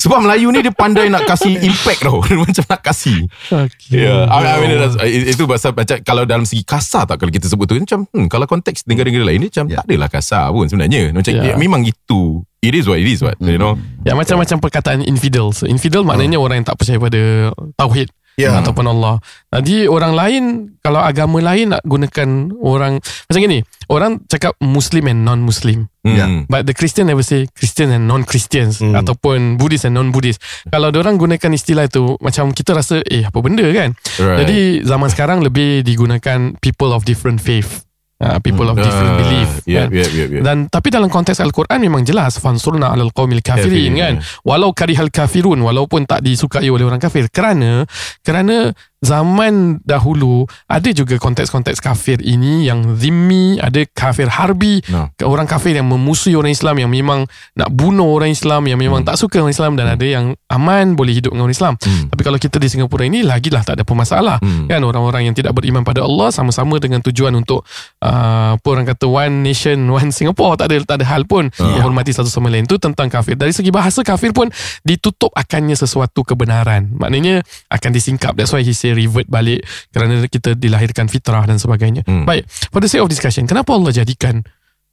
Sebab 0.00 0.24
Melayu 0.24 0.48
ni 0.48 0.64
dia 0.64 0.72
pandai 0.72 1.12
nak 1.12 1.28
kasih 1.28 1.60
impact 1.68 2.00
tau. 2.00 2.24
Dia 2.28 2.40
macam 2.40 2.64
nak 2.64 2.80
kasih. 2.80 3.28
Okay. 3.52 4.08
Ya, 4.08 4.24
yeah. 4.24 4.32
I 4.32 4.56
mean, 4.64 4.80
itu 5.28 5.44
pasal 5.44 5.76
macam 5.76 6.00
kalau 6.00 6.24
dalam 6.24 6.48
segi 6.48 6.64
kasar 6.64 7.04
tak 7.04 7.20
kalau 7.20 7.28
kita 7.28 7.52
sebut 7.52 7.68
tu 7.68 7.76
macam 7.76 8.08
hmm, 8.08 8.26
kalau 8.32 8.48
konteks 8.48 8.88
negara-negara 8.88 9.28
lain 9.28 9.44
ni 9.44 9.48
macam 9.52 9.68
Ya. 9.68 9.84
tak 9.84 9.92
adalah 9.92 10.08
kasar 10.08 10.48
pun 10.50 10.64
sebenarnya. 10.66 11.12
Macam 11.12 11.32
Ya. 11.36 11.52
yeah. 11.52 11.56
memang 11.60 11.84
itu. 11.84 12.40
It 12.60 12.76
is 12.76 12.84
what 12.84 13.00
it 13.00 13.08
is 13.08 13.20
what. 13.24 13.36
You 13.40 13.56
know. 13.56 13.76
Ya 14.04 14.12
macam-macam 14.12 14.60
perkataan 14.60 15.00
infidel. 15.04 15.48
So, 15.52 15.64
infidel 15.64 16.04
maknanya 16.04 16.36
orang 16.36 16.60
yang 16.60 16.68
tak 16.68 16.76
percaya 16.76 17.00
pada 17.00 17.52
tauhid 17.76 18.12
Ya. 18.40 18.56
ataupun 18.56 18.88
Allah. 18.88 19.20
Jadi 19.52 19.84
orang 19.84 20.12
lain 20.16 20.42
kalau 20.80 21.02
agama 21.02 21.42
lain 21.44 21.76
nak 21.76 21.82
gunakan 21.84 22.28
orang 22.56 22.96
macam 23.02 23.40
gini. 23.40 23.60
Orang 23.90 24.22
cakap 24.30 24.54
Muslim 24.62 25.10
and 25.10 25.26
non-Muslim. 25.26 25.90
Hmm. 26.06 26.14
Ya. 26.16 26.26
But 26.46 26.64
the 26.64 26.72
Christian 26.72 27.10
never 27.10 27.26
say 27.26 27.50
Christian 27.52 27.90
and 27.90 28.06
non-Christians 28.06 28.78
Hmm. 28.80 28.94
ataupun 28.94 29.58
Buddhist 29.58 29.84
and 29.84 29.98
non-Buddhist. 29.98 30.40
Kalau 30.70 30.94
orang 30.94 31.18
gunakan 31.18 31.50
istilah 31.52 31.90
itu 31.90 32.16
macam 32.22 32.54
kita 32.54 32.72
rasa 32.72 33.02
eh 33.04 33.26
apa 33.26 33.36
benda 33.42 33.66
kan. 33.74 33.92
Right. 34.16 34.46
Jadi 34.46 34.58
zaman 34.86 35.10
sekarang 35.10 35.38
lebih 35.42 35.82
digunakan 35.82 36.54
people 36.62 36.94
of 36.94 37.04
different 37.04 37.42
faith. 37.42 37.84
Uh, 38.20 38.36
people 38.44 38.68
of 38.68 38.76
different 38.76 39.16
Ah, 39.16 39.20
belief. 39.24 39.50
Yeah, 39.64 39.88
kan? 39.88 39.96
yeah, 39.96 40.08
yeah, 40.12 40.28
yeah. 40.28 40.42
Dan 40.44 40.68
tapi 40.68 40.92
dalam 40.92 41.08
konteks 41.08 41.40
Al-Quran 41.40 41.80
memang 41.80 42.04
jelas 42.04 42.36
fansurna 42.36 42.92
'alal 42.92 43.16
qaumil 43.16 43.40
kafirin 43.40 43.72
Kafirin, 43.72 43.92
kan. 43.96 44.14
ya. 44.20 44.44
Walau 44.44 44.76
karihal 44.76 45.08
kafirun 45.08 45.56
walaupun 45.56 46.04
tak 46.04 46.20
disukai 46.20 46.68
oleh 46.68 46.84
orang 46.84 47.00
kafir 47.00 47.32
kerana 47.32 47.88
kerana 48.20 48.76
zaman 49.00 49.80
dahulu 49.82 50.44
ada 50.68 50.88
juga 50.92 51.16
konteks-konteks 51.16 51.80
kafir 51.80 52.20
ini 52.20 52.68
yang 52.68 52.96
zimmi, 52.96 53.56
ada 53.58 53.84
kafir 53.90 54.28
harbi, 54.28 54.84
No. 54.92 55.08
orang 55.24 55.48
kafir 55.48 55.76
yang 55.76 55.88
memusuhi 55.88 56.36
orang 56.36 56.52
Islam 56.52 56.76
yang 56.78 56.90
memang 56.92 57.24
nak 57.56 57.68
bunuh 57.72 58.08
orang 58.12 58.30
Islam 58.30 58.68
yang 58.68 58.76
memang 58.76 59.02
tak 59.02 59.16
suka 59.16 59.40
orang 59.40 59.52
Islam 59.52 59.76
dan 59.76 59.88
ada 59.88 60.04
yang 60.04 60.36
aman 60.52 60.94
boleh 60.94 61.16
hidup 61.16 61.32
dengan 61.32 61.48
orang 61.48 61.56
Islam. 61.56 61.74
Hmm. 61.80 62.12
Tapi 62.12 62.22
kalau 62.22 62.38
kita 62.38 62.56
di 62.60 62.68
Singapura 62.68 63.08
ini 63.08 63.24
lagilah 63.24 63.64
tak 63.64 63.80
ada 63.80 63.84
pemasalah. 63.84 64.36
Hmm. 64.40 64.68
Kan 64.68 64.84
orang-orang 64.84 65.32
yang 65.32 65.34
tidak 65.36 65.56
beriman 65.56 65.80
pada 65.82 66.04
Allah 66.04 66.28
sama-sama 66.30 66.76
dengan 66.76 67.00
tujuan 67.00 67.32
untuk 67.32 67.64
uh, 68.04 68.56
apa 68.60 68.66
orang 68.68 68.84
kata 68.84 69.08
one 69.08 69.40
nation 69.40 69.80
one 69.88 70.12
Singapore 70.12 70.60
tak 70.60 70.72
ada 70.72 70.76
tak 70.84 70.96
ada 71.00 71.06
hal 71.08 71.24
pun 71.24 71.48
Ah. 71.60 71.76
menghormati 71.76 72.12
satu 72.14 72.28
sama 72.28 72.48
lain 72.48 72.64
itu 72.68 72.76
tentang 72.76 73.08
kafir. 73.08 73.34
Dari 73.34 73.50
segi 73.50 73.72
bahasa 73.72 74.00
kafir 74.04 74.30
pun 74.30 74.48
ditutup 74.84 75.32
akannya 75.34 75.74
sesuatu 75.74 76.22
kebenaran. 76.22 76.92
Maknanya 76.94 77.42
akan 77.68 77.90
disingkap. 77.90 78.36
That's 78.36 78.52
why 78.52 78.60
he 78.60 78.72
say 78.90 78.96
revert 78.96 79.26
balik 79.26 79.62
kerana 79.88 80.18
kita 80.24 80.52
dilahirkan 80.52 81.06
fitrah 81.06 81.42
dan 81.42 81.56
sebagainya. 81.56 82.02
Hmm. 82.02 82.24
Baik, 82.24 82.44
for 82.68 82.78
the 82.78 82.86
sake 82.86 82.98
of 82.98 83.06
discussion, 83.06 83.44
kenapa 83.44 83.70
Allah 83.70 83.94
jadikan 83.94 84.42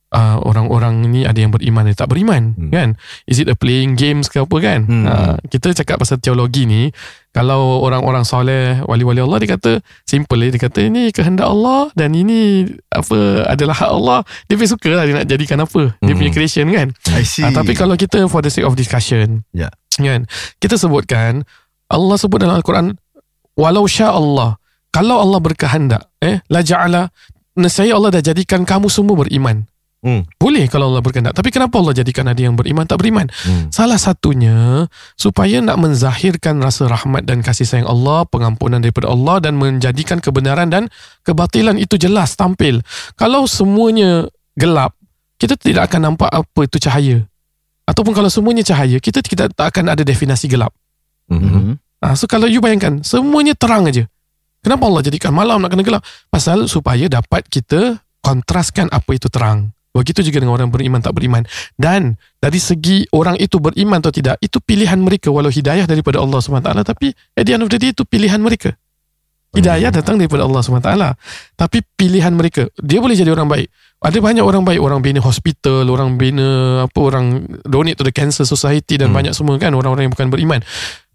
uh, 0.09 0.39
orang-orang 0.39 1.03
ni 1.03 1.21
ada 1.21 1.35
yang 1.35 1.49
beriman 1.49 1.83
dan 1.83 1.95
tak 1.97 2.07
beriman 2.07 2.53
Hmm. 2.53 2.69
kan 2.69 2.89
is 3.25 3.37
it 3.37 3.47
a 3.47 3.55
playing 3.55 3.93
games 3.93 4.27
ke 4.27 4.39
apa 4.39 4.55
kan 4.57 4.79
Hmm. 4.83 5.03
uh, 5.03 5.35
kita 5.43 5.73
cakap 5.73 5.99
pasal 5.99 6.15
teologi 6.17 6.63
ni 6.63 6.93
kalau 7.29 7.83
orang-orang 7.83 8.23
soleh 8.23 8.79
wali-wali 8.81 9.19
Allah 9.19 9.37
dia 9.37 9.51
kata 9.51 9.77
simple 10.03 10.39
dia 10.41 10.57
kata 10.57 10.79
ini 10.81 11.11
kehendak 11.11 11.45
Allah 11.45 11.91
dan 11.93 12.15
ini 12.15 12.65
apa 12.87 13.45
adalah 13.45 13.75
hak 13.75 13.91
Allah 13.91 14.19
dia 14.45 14.55
pun 14.55 14.65
suka 14.65 14.89
lah 14.89 15.03
dia 15.03 15.15
nak 15.17 15.27
jadikan 15.27 15.59
apa 15.59 15.91
dia 15.93 16.07
Hmm. 16.07 16.17
punya 16.17 16.31
creation 16.31 16.65
kan 16.71 16.87
I 17.11 17.21
see. 17.21 17.43
uh, 17.43 17.51
tapi 17.51 17.75
kalau 17.75 17.93
kita 17.93 18.25
for 18.25 18.39
the 18.39 18.49
sake 18.49 18.63
of 18.63 18.73
discussion 18.73 19.43
Ya. 19.51 19.67
kan 19.93 20.23
kita 20.57 20.79
sebutkan 20.79 21.43
Allah 21.87 22.15
sebut 22.15 22.37
dalam 22.37 22.55
Al-Quran 22.55 22.95
walau 23.57 23.89
sya 23.89 24.13
Allah 24.13 24.61
kalau 24.93 25.19
Allah 25.19 25.39
berkehendak 25.41 26.07
eh 26.21 26.39
la 26.47 26.61
ja'ala 26.61 27.09
nescaya 27.57 27.97
Allah 27.97 28.13
dah 28.13 28.23
jadikan 28.23 28.63
kamu 28.63 28.87
semua 28.87 29.25
beriman 29.25 29.65
Hmm. 29.97 30.29
boleh 30.37 30.69
kalau 30.69 30.93
Allah 30.93 31.01
berkehendak. 31.01 31.33
Tapi 31.33 31.49
kenapa 31.49 31.81
Allah 31.81 31.97
jadikan 31.97 32.29
ada 32.29 32.37
yang 32.37 32.53
beriman 32.53 32.85
tak 32.85 33.01
beriman? 33.01 33.25
Hmm. 33.43 33.73
Salah 33.73 33.97
satunya 33.97 34.85
supaya 35.17 35.57
nak 35.57 35.81
menzahirkan 35.81 36.61
rasa 36.61 36.85
rahmat 36.85 37.25
dan 37.25 37.41
kasih 37.41 37.65
sayang 37.65 37.89
Allah, 37.89 38.21
pengampunan 38.29 38.77
daripada 38.77 39.09
Allah 39.09 39.41
dan 39.41 39.57
menjadikan 39.57 40.21
kebenaran 40.21 40.69
dan 40.69 40.85
kebatilan 41.25 41.81
itu 41.81 41.97
jelas 41.97 42.37
tampil. 42.37 42.85
Kalau 43.17 43.49
semuanya 43.49 44.29
gelap, 44.53 44.93
kita 45.41 45.57
tidak 45.57 45.89
akan 45.89 46.13
nampak 46.13 46.29
apa 46.29 46.59
itu 46.61 46.77
cahaya. 46.77 47.25
Ataupun 47.89 48.13
kalau 48.13 48.29
semuanya 48.29 48.61
cahaya, 48.61 49.01
kita 49.01 49.25
tidak 49.25 49.57
tak 49.57 49.73
akan 49.73 49.97
ada 49.97 50.05
definisi 50.05 50.45
gelap. 50.45 50.77
Hmm. 51.25 51.81
Ha, 52.03 52.13
so 52.13 52.29
kalau 52.29 52.45
you 52.45 52.61
bayangkan, 52.61 53.01
semuanya 53.01 53.57
terang 53.57 53.89
aja. 53.89 54.05
Kenapa 54.61 54.85
Allah 54.85 55.01
jadikan 55.05 55.33
malam 55.33 55.63
nak 55.63 55.73
kena 55.73 55.83
gelap? 55.85 56.03
Pasal 56.29 56.69
supaya 56.69 57.09
dapat 57.09 57.47
kita 57.47 57.97
kontraskan 58.21 58.91
apa 58.91 59.15
itu 59.15 59.31
terang. 59.31 59.71
Begitu 59.95 60.29
juga 60.29 60.45
dengan 60.45 60.53
orang 60.61 60.69
beriman 60.69 61.01
tak 61.01 61.17
beriman. 61.17 61.41
Dan 61.73 62.21
dari 62.37 62.61
segi 62.61 63.09
orang 63.09 63.33
itu 63.41 63.57
beriman 63.57 63.97
atau 63.97 64.13
tidak, 64.13 64.37
itu 64.43 64.61
pilihan 64.61 65.01
mereka 65.01 65.33
walau 65.33 65.49
hidayah 65.49 65.89
daripada 65.89 66.21
Allah 66.21 66.37
SWT 66.37 66.69
tapi 66.85 67.17
at 67.33 67.43
the 67.49 67.57
end 67.57 67.65
of 67.65 67.69
the 67.73 67.81
day 67.81 67.89
itu 67.89 68.05
pilihan 68.05 68.37
mereka. 68.37 68.77
Hidayah 69.57 69.89
datang 69.89 70.19
daripada 70.21 70.45
Allah 70.45 70.61
SWT. 70.61 70.91
Tapi 71.57 71.81
pilihan 71.97 72.29
mereka, 72.35 72.67
dia 72.77 72.99
boleh 73.01 73.15
jadi 73.17 73.31
orang 73.33 73.49
baik. 73.49 73.71
Ada 74.03 74.21
banyak 74.21 74.43
orang 74.45 74.61
baik, 74.61 74.77
orang 74.77 75.01
bina 75.01 75.17
hospital, 75.23 75.87
orang 75.89 76.19
bina 76.19 76.83
apa 76.85 76.99
orang 77.01 77.47
donate 77.65 77.97
to 77.97 78.05
the 78.05 78.13
cancer 78.13 78.45
society 78.45 79.01
dan 79.01 79.09
Hmm. 79.09 79.17
banyak 79.17 79.33
semua 79.33 79.57
kan 79.57 79.73
orang-orang 79.73 80.05
yang 80.05 80.13
bukan 80.13 80.29
beriman. 80.29 80.61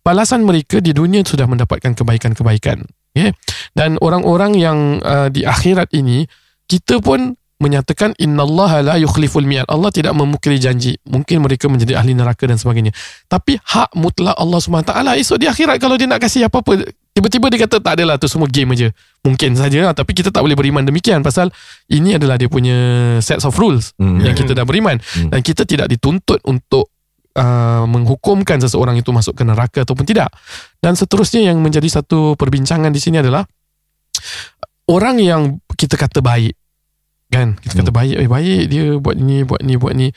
Balasan 0.03 0.43
mereka 0.43 0.83
di 0.83 0.91
dunia 0.91 1.23
sudah 1.23 1.47
mendapatkan 1.47 1.95
kebaikan-kebaikan. 1.95 2.83
Ya. 3.15 3.31
Dan 3.71 4.03
orang-orang 4.03 4.59
yang 4.59 4.79
uh, 4.99 5.31
di 5.31 5.47
akhirat 5.47 5.95
ini 5.95 6.27
kita 6.67 6.99
pun 6.99 7.39
menyatakan 7.63 8.11
innallaha 8.19 8.83
la 8.83 8.95
yukhliful 8.99 9.47
mi'ad. 9.47 9.71
Allah 9.71 9.95
tidak 9.95 10.19
memukiri 10.19 10.59
janji. 10.59 10.99
Mungkin 11.07 11.39
mereka 11.47 11.71
menjadi 11.71 11.95
ahli 11.95 12.19
neraka 12.19 12.51
dan 12.51 12.59
sebagainya. 12.59 12.91
Tapi 13.31 13.55
hak 13.63 13.95
mutlak 13.95 14.35
Allah 14.35 14.59
SWT 14.59 14.91
esok 15.23 15.39
di 15.39 15.47
akhirat 15.47 15.79
kalau 15.79 15.95
dia 15.95 16.11
nak 16.11 16.19
kasih 16.19 16.51
apa-apa 16.51 16.83
tiba-tiba 17.15 17.47
dia 17.53 17.61
kata 17.63 17.79
tak 17.79 18.03
adalah 18.03 18.19
tu 18.19 18.27
semua 18.27 18.51
game 18.51 18.75
aja. 18.75 18.91
Mungkin 19.23 19.55
saja 19.55 19.95
tapi 19.95 20.11
kita 20.11 20.35
tak 20.35 20.43
boleh 20.43 20.59
beriman 20.59 20.83
demikian 20.83 21.23
pasal 21.23 21.55
ini 21.87 22.19
adalah 22.19 22.35
dia 22.35 22.51
punya 22.51 22.75
sets 23.23 23.47
of 23.47 23.55
rules 23.55 23.95
Hmm. 23.95 24.19
yang 24.19 24.35
kita 24.35 24.59
dah 24.59 24.67
beriman 24.67 24.99
Hmm. 24.99 25.31
dan 25.31 25.39
kita 25.47 25.63
tidak 25.63 25.87
dituntut 25.87 26.43
untuk 26.43 26.91
uh, 27.37 27.85
menghukumkan 27.89 28.61
seseorang 28.61 28.97
itu 28.97 29.11
masuk 29.13 29.37
ke 29.37 29.43
neraka 29.45 29.85
ataupun 29.85 30.05
tidak. 30.05 30.33
Dan 30.79 30.97
seterusnya 30.97 31.53
yang 31.53 31.61
menjadi 31.61 31.89
satu 31.89 32.37
perbincangan 32.37 32.93
di 32.93 33.01
sini 33.01 33.21
adalah 33.21 33.45
orang 34.91 35.17
yang 35.23 35.43
kita 35.75 35.95
kata 35.95 36.21
baik 36.21 36.55
kan 37.33 37.57
kita 37.59 37.81
kata 37.81 37.91
Hmm. 37.91 37.99
baik 37.99 38.15
eh 38.21 38.29
baik 38.29 38.61
dia 38.69 38.85
buat 39.01 39.17
ni 39.17 39.41
buat 39.43 39.61
ni 39.65 39.75
buat 39.81 39.95
ni 39.97 40.13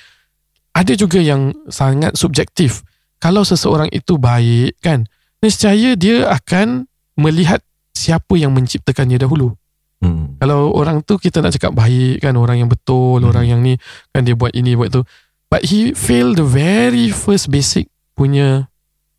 ada 0.76 0.94
juga 1.00 1.24
yang 1.24 1.56
sangat 1.72 2.20
subjektif 2.20 2.84
kalau 3.24 3.48
seseorang 3.48 3.88
itu 3.96 4.20
baik 4.20 4.76
kan 4.84 5.08
nescaya 5.40 5.96
dia 5.96 6.28
akan 6.28 6.92
melihat 7.16 7.64
siapa 7.96 8.36
yang 8.36 8.52
menciptakannya 8.52 9.16
dahulu 9.16 9.56
Hmm. 10.04 10.36
kalau 10.44 10.76
orang 10.76 11.00
tu 11.08 11.16
kita 11.16 11.40
nak 11.40 11.56
cakap 11.56 11.72
baik 11.72 12.20
kan 12.20 12.36
orang 12.36 12.60
yang 12.60 12.68
betul 12.68 13.24
Hmm. 13.24 13.32
orang 13.32 13.48
yang 13.48 13.64
ni 13.64 13.80
kan 14.12 14.28
dia 14.28 14.36
buat 14.36 14.52
ini 14.52 14.76
buat 14.76 14.92
tu 14.92 15.08
but 15.48 15.62
he 15.66 15.92
failed 15.94 16.36
the 16.36 16.46
very 16.46 17.10
first 17.10 17.48
basic 17.48 17.88
punya 18.14 18.68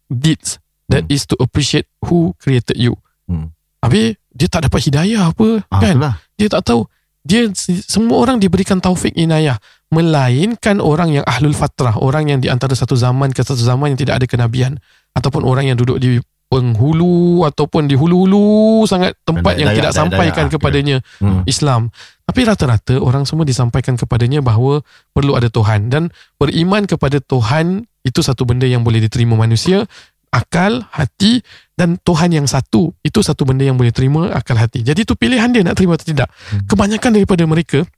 deeds 0.07 0.59
that 0.87 1.05
Hmm. 1.05 1.15
is 1.15 1.27
to 1.27 1.35
appreciate 1.39 1.87
who 2.03 2.33
created 2.39 2.79
you 2.79 2.95
Hmm. 3.27 3.51
habis 3.83 4.15
dia 4.31 4.47
tak 4.47 4.69
dapat 4.69 4.81
hidayah 4.83 5.33
apa 5.33 5.65
Ah, 5.69 5.81
kan 5.81 5.95
itulah. 5.99 6.15
dia 6.37 6.49
tak 6.49 6.63
tahu 6.63 6.81
dia 7.27 7.51
semua 7.83 8.23
orang 8.23 8.39
diberikan 8.39 8.79
taufik 8.79 9.11
inayah 9.13 9.59
melainkan 9.91 10.79
orang 10.79 11.11
yang 11.11 11.25
ahlul 11.27 11.55
fatrah 11.55 11.99
orang 11.99 12.31
yang 12.31 12.39
di 12.39 12.47
antara 12.47 12.75
satu 12.75 12.95
zaman 12.95 13.35
ke 13.35 13.43
satu 13.43 13.59
zaman 13.59 13.95
yang 13.95 13.99
tidak 13.99 14.23
ada 14.23 14.27
kenabian 14.31 14.79
ataupun 15.13 15.43
orang 15.43 15.67
yang 15.67 15.79
duduk 15.79 15.99
di 15.99 16.23
penghulu 16.47 17.43
ataupun 17.43 17.91
di 17.91 17.95
hulu-hulu 17.95 18.85
sangat 18.85 19.19
tempat 19.23 19.59
yang 19.59 19.71
Dayak- 19.71 19.79
tidak 19.79 19.93
dayak- 19.93 20.01
sampaikan 20.01 20.45
dayak. 20.47 20.55
kepadanya 20.55 20.97
Hmm. 21.19 21.43
Islam 21.45 21.91
tapi 22.23 22.41
rata-rata 22.43 22.99
orang 22.99 23.23
semua 23.23 23.43
disampaikan 23.43 23.95
kepadanya 23.95 24.41
bahawa 24.41 24.83
perlu 25.11 25.35
ada 25.35 25.47
Tuhan 25.47 25.91
dan 25.91 26.09
beriman 26.37 26.87
kepada 26.87 27.19
Tuhan 27.19 27.87
itu 28.03 28.21
satu 28.23 28.47
benda 28.47 28.65
yang 28.65 28.83
boleh 28.83 28.99
diterima 29.01 29.35
manusia 29.35 29.87
akal, 30.31 30.85
hati 30.93 31.41
dan 31.75 31.97
Tuhan 31.99 32.29
yang 32.31 32.47
satu 32.47 32.93
itu 33.01 33.19
satu 33.21 33.43
benda 33.43 33.63
yang 33.63 33.75
boleh 33.75 33.89
terima 33.89 34.29
akal 34.31 34.55
hati. 34.55 34.85
Jadi 34.85 35.03
itu 35.03 35.17
pilihan 35.17 35.49
dia 35.49 35.65
nak 35.65 35.79
terima 35.79 35.97
atau 35.97 36.05
tidak. 36.05 36.29
Hmm. 36.51 36.67
Kebanyakan 36.67 37.11
daripada 37.17 37.43
mereka 37.47 37.89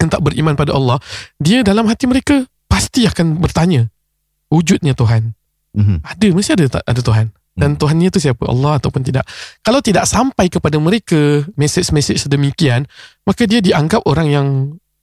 yang 0.00 0.08
tak 0.08 0.22
beriman 0.22 0.56
pada 0.56 0.72
Allah, 0.72 0.96
dia 1.36 1.60
dalam 1.60 1.84
hati 1.84 2.08
mereka 2.08 2.46
pasti 2.66 3.04
akan 3.04 3.36
bertanya 3.36 3.90
wujudnya 4.48 4.94
Tuhan. 4.94 5.34
Mhm. 5.74 6.06
Ada 6.06 6.26
mesti 6.30 6.50
ada 6.54 6.64
ada 6.80 7.00
Tuhan. 7.02 7.26
Dan 7.54 7.74
Hmm. 7.74 7.78
Tuhannya 7.78 8.10
itu 8.10 8.18
siapa? 8.18 8.50
Allah 8.50 8.82
ataupun 8.82 9.06
tidak. 9.06 9.22
Kalau 9.62 9.78
tidak 9.78 10.10
sampai 10.10 10.50
kepada 10.50 10.74
mereka 10.82 11.46
mesej-mesej 11.54 12.18
sedemikian, 12.18 12.82
maka 13.22 13.46
dia 13.46 13.62
dianggap 13.62 14.02
orang 14.10 14.26
yang 14.26 14.46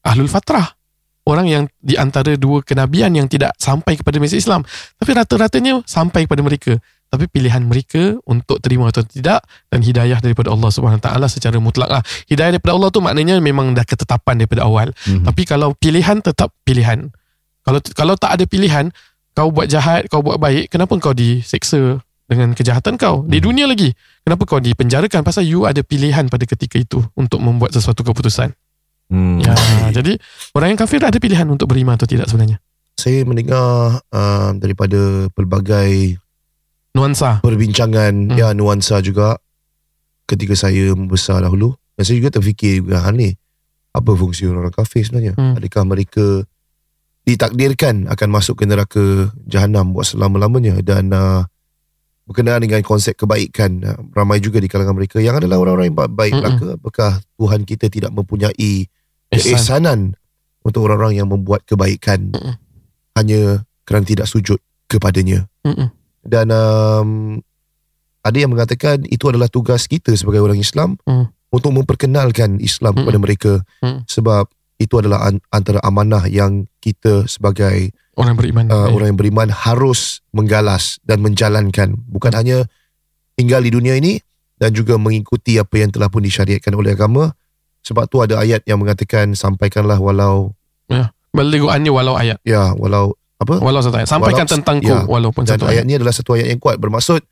ahlul 0.04 0.28
fatrah. 0.28 0.76
Orang 1.24 1.48
yang 1.48 1.70
di 1.80 1.96
antara 1.96 2.36
dua 2.36 2.60
kenabian 2.66 3.14
yang 3.14 3.30
tidak 3.32 3.56
sampai 3.56 3.96
kepada 3.96 4.20
mesej 4.20 4.44
Islam. 4.44 4.68
Tapi 5.00 5.12
rata-ratanya 5.16 5.86
sampai 5.88 6.28
kepada 6.28 6.44
mereka. 6.44 6.76
Tapi 7.12 7.28
pilihan 7.28 7.62
mereka 7.64 8.18
untuk 8.24 8.64
terima 8.64 8.88
atau 8.88 9.04
tidak 9.04 9.44
dan 9.68 9.80
hidayah 9.84 10.24
daripada 10.24 10.48
Allah 10.48 10.72
Subhanahu 10.72 11.04
Taala 11.04 11.28
secara 11.28 11.60
mutlak 11.60 11.92
lah. 11.92 12.02
Hidayah 12.32 12.56
daripada 12.56 12.74
Allah 12.76 12.90
tu 12.90 13.04
maknanya 13.04 13.36
memang 13.44 13.76
dah 13.76 13.84
ketetapan 13.84 14.44
daripada 14.44 14.64
awal. 14.64 14.96
Mhm. 15.08 15.28
Tapi 15.28 15.42
kalau 15.44 15.76
pilihan 15.76 16.24
tetap 16.24 16.56
pilihan. 16.64 17.12
Kalau 17.62 17.80
kalau 17.94 18.16
tak 18.18 18.40
ada 18.40 18.44
pilihan, 18.50 18.90
kau 19.38 19.54
buat 19.54 19.70
jahat, 19.70 20.10
kau 20.10 20.26
buat 20.26 20.42
baik, 20.42 20.74
kenapa 20.74 20.98
kau 20.98 21.14
diseksa 21.14 22.02
dengan 22.32 22.56
kejahatan 22.56 22.96
kau? 22.96 23.28
Di 23.28 23.44
Hmm. 23.44 23.52
dunia 23.52 23.66
lagi. 23.68 23.92
Kenapa 24.24 24.48
kau 24.48 24.64
dipenjarakan? 24.64 25.28
Pasal 25.28 25.44
you 25.44 25.68
ada 25.68 25.84
pilihan 25.84 26.32
pada 26.32 26.48
ketika 26.48 26.80
itu 26.80 27.04
untuk 27.20 27.44
membuat 27.44 27.76
sesuatu 27.76 28.08
keputusan. 28.08 28.56
Hmm. 29.12 29.44
Ya, 29.44 29.52
jadi 29.92 30.16
orang 30.56 30.72
yang 30.72 30.80
kafir 30.80 31.04
ada 31.04 31.20
pilihan 31.20 31.44
untuk 31.52 31.68
beriman 31.68 32.00
atau 32.00 32.08
tidak 32.08 32.32
sebenarnya. 32.32 32.64
Saya 32.96 33.28
mendengar 33.28 34.00
uh, 34.08 34.56
daripada 34.56 35.28
pelbagai 35.36 36.16
Nuansa. 36.96 37.44
perbincangan 37.44 38.32
Hmm. 38.32 38.40
ya 38.40 38.56
nuansa 38.56 39.04
juga 39.04 39.36
ketika 40.28 40.56
saya 40.56 40.96
membesar 40.96 41.44
dahulu 41.44 41.76
dan 42.00 42.04
saya 42.08 42.24
juga 42.24 42.32
terfikir 42.32 42.80
juga 42.80 43.04
hal 43.04 43.20
ni 43.20 43.36
apa 43.92 44.12
fungsi 44.16 44.48
orang 44.48 44.72
kafir 44.72 45.04
sebenarnya 45.04 45.36
Hmm. 45.36 45.60
adakah 45.60 45.84
mereka 45.84 46.48
ditakdirkan 47.28 48.08
akan 48.08 48.28
masuk 48.32 48.60
ke 48.60 48.66
neraka 48.66 49.30
jahanam 49.44 49.92
buat 49.92 50.08
selama-lamanya 50.08 50.80
dan 50.82 51.12
uh, 51.12 51.44
berkenaan 52.24 52.62
dengan 52.62 52.80
konsep 52.82 53.14
kebaikan 53.14 53.82
uh, 53.82 53.98
ramai 54.12 54.38
juga 54.38 54.58
di 54.58 54.66
kalangan 54.66 54.94
mereka 54.94 55.18
yang 55.18 55.36
adalah 55.36 55.58
orang-orang 55.58 55.90
yang 55.90 55.98
ba- 55.98 56.08
baik 56.08 56.32
Mm-mm. 56.32 56.44
belaka 56.44 56.68
apakah 56.76 57.12
Tuhan 57.36 57.62
kita 57.64 57.86
tidak 57.88 58.12
mempunyai 58.12 58.88
Ihsan. 59.28 59.32
keisanan 59.32 60.00
untuk 60.62 60.86
orang-orang 60.86 61.18
yang 61.18 61.28
membuat 61.28 61.66
kebaikan 61.66 62.32
Mm-mm. 62.32 62.56
hanya 63.16 63.42
kerana 63.84 64.06
tidak 64.06 64.26
sujud 64.26 64.62
kepadanya 64.86 65.50
Mm-mm. 65.64 65.90
dan 66.22 66.48
um, 66.50 67.10
ada 68.22 68.38
yang 68.38 68.54
mengatakan 68.54 69.02
itu 69.06 69.26
adalah 69.26 69.50
tugas 69.50 69.90
kita 69.90 70.14
sebagai 70.14 70.40
orang 70.40 70.58
Islam 70.58 70.94
Hmm. 71.04 71.34
untuk 71.50 71.74
memperkenalkan 71.74 72.62
Islam 72.62 72.94
Hmm. 72.94 73.02
kepada 73.02 73.18
mereka 73.18 73.54
Hmm. 73.82 74.06
sebab 74.06 74.46
itu 74.78 74.94
adalah 74.96 75.26
an- 75.26 75.42
antara 75.50 75.82
amanah 75.82 76.26
yang 76.26 76.70
kita 76.78 77.26
sebagai 77.26 77.90
Orang 78.14 78.36
beriman. 78.36 78.68
uh, 78.68 78.92
orang 78.92 79.12
yang 79.12 79.20
beriman 79.20 79.48
harus 79.48 80.20
menggalas 80.30 81.00
dan 81.02 81.20
menjalankan 81.20 81.96
bukan 82.06 82.32
hanya 82.32 82.68
tinggal 83.34 83.60
di 83.60 83.72
dunia 83.72 83.96
ini 83.96 84.20
dan 84.56 84.72
juga 84.72 85.00
mengikuti 85.00 85.56
apa 85.56 85.74
yang 85.76 85.90
telah 85.90 86.08
pun 86.08 86.20
disyariatkan 86.20 86.72
oleh 86.72 86.92
agama 86.92 87.32
sebab 87.82 88.06
tu 88.06 88.20
ada 88.20 88.38
ayat 88.38 88.62
yang 88.64 88.78
mengatakan 88.78 89.32
sampaikanlah 89.32 89.98
walau 89.98 90.52
Beliguannya 91.32 91.88
walau 91.88 92.14
ayat. 92.14 92.44
ya 92.44 92.76
walau 92.76 93.16
apa 93.40 93.56
Walau 93.58 93.80
satu 93.80 93.96
ayat. 93.96 94.06
Sampaikan 94.06 94.44
Walau- 94.44 94.54
tentangku 94.54 94.92
ya. 94.92 95.02
walaupun 95.08 95.48
dan 95.48 95.56
satu 95.56 95.66
ayat 95.66 95.82
ayat. 95.82 95.88
ni 95.88 95.94
adalah 95.96 96.12
satu 96.12 96.36
ayat 96.36 96.48
yang 96.52 96.60
kuat 96.60 96.76
bermaksud 96.76 97.24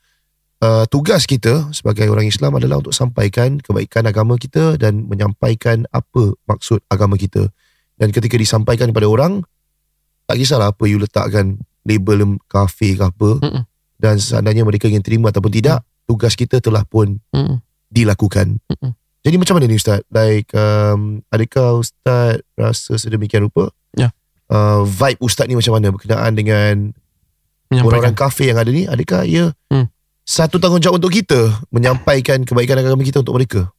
uh, 0.63 0.87
tugas 0.87 1.27
kita 1.27 1.67
sebagai 1.69 2.07
orang 2.07 2.23
Islam 2.23 2.55
adalah 2.55 2.79
untuk 2.79 2.95
sampaikan 2.95 3.59
kebaikan 3.59 4.07
agama 4.07 4.39
kita 4.39 4.79
dan 4.79 5.03
menyampaikan 5.03 5.83
apa 5.91 6.31
maksud 6.45 6.79
agama 6.87 7.13
kita 7.13 7.51
dan 7.93 8.09
ketika 8.09 8.39
disampaikan 8.39 8.89
kepada 8.89 9.05
orang 9.05 9.43
tak 10.29 10.37
kisahlah 10.37 10.69
apa 10.69 10.85
you 10.85 11.01
letakkan 11.01 11.57
label 11.81 12.37
kafir 12.45 12.93
ke 12.93 13.09
apa 13.09 13.29
Mm-mm. 13.41 13.63
dan 13.97 14.21
seandainya 14.21 14.61
mereka 14.61 14.85
ingin 14.85 15.01
terima 15.01 15.33
ataupun 15.33 15.49
tidak 15.49 15.81
tugas 16.05 16.37
kita 16.37 16.61
telah 16.61 16.85
pun 16.85 17.17
Mm-mm. 17.33 17.57
dilakukan 17.89 18.61
Mm-mm. 18.69 18.93
jadi 19.25 19.35
macam 19.41 19.57
mana 19.57 19.65
ni 19.65 19.73
Ustaz 19.73 20.05
like 20.13 20.53
um, 20.53 21.25
adakah 21.33 21.81
Ustaz 21.81 22.45
rasa 22.53 22.93
sedemikian 22.95 23.49
rupa 23.49 23.73
Ya. 23.97 24.13
uh, 24.53 24.85
vibe 24.85 25.17
Ustaz 25.17 25.49
ni 25.49 25.57
macam 25.57 25.73
mana 25.73 25.89
berkenaan 25.89 26.37
dengan 26.37 26.93
orang-orang 27.73 28.13
kafir 28.13 28.53
yang 28.53 28.61
ada 28.61 28.69
ni 28.69 28.85
adakah 28.85 29.25
ia 29.25 29.49
Hmm. 29.73 29.89
satu 30.21 30.61
tanggungjawab 30.61 31.01
untuk 31.01 31.09
kita 31.09 31.65
menyampaikan 31.73 32.45
kebaikan 32.45 32.77
agama 32.77 33.01
kita 33.01 33.25
untuk 33.25 33.33
mereka 33.33 33.73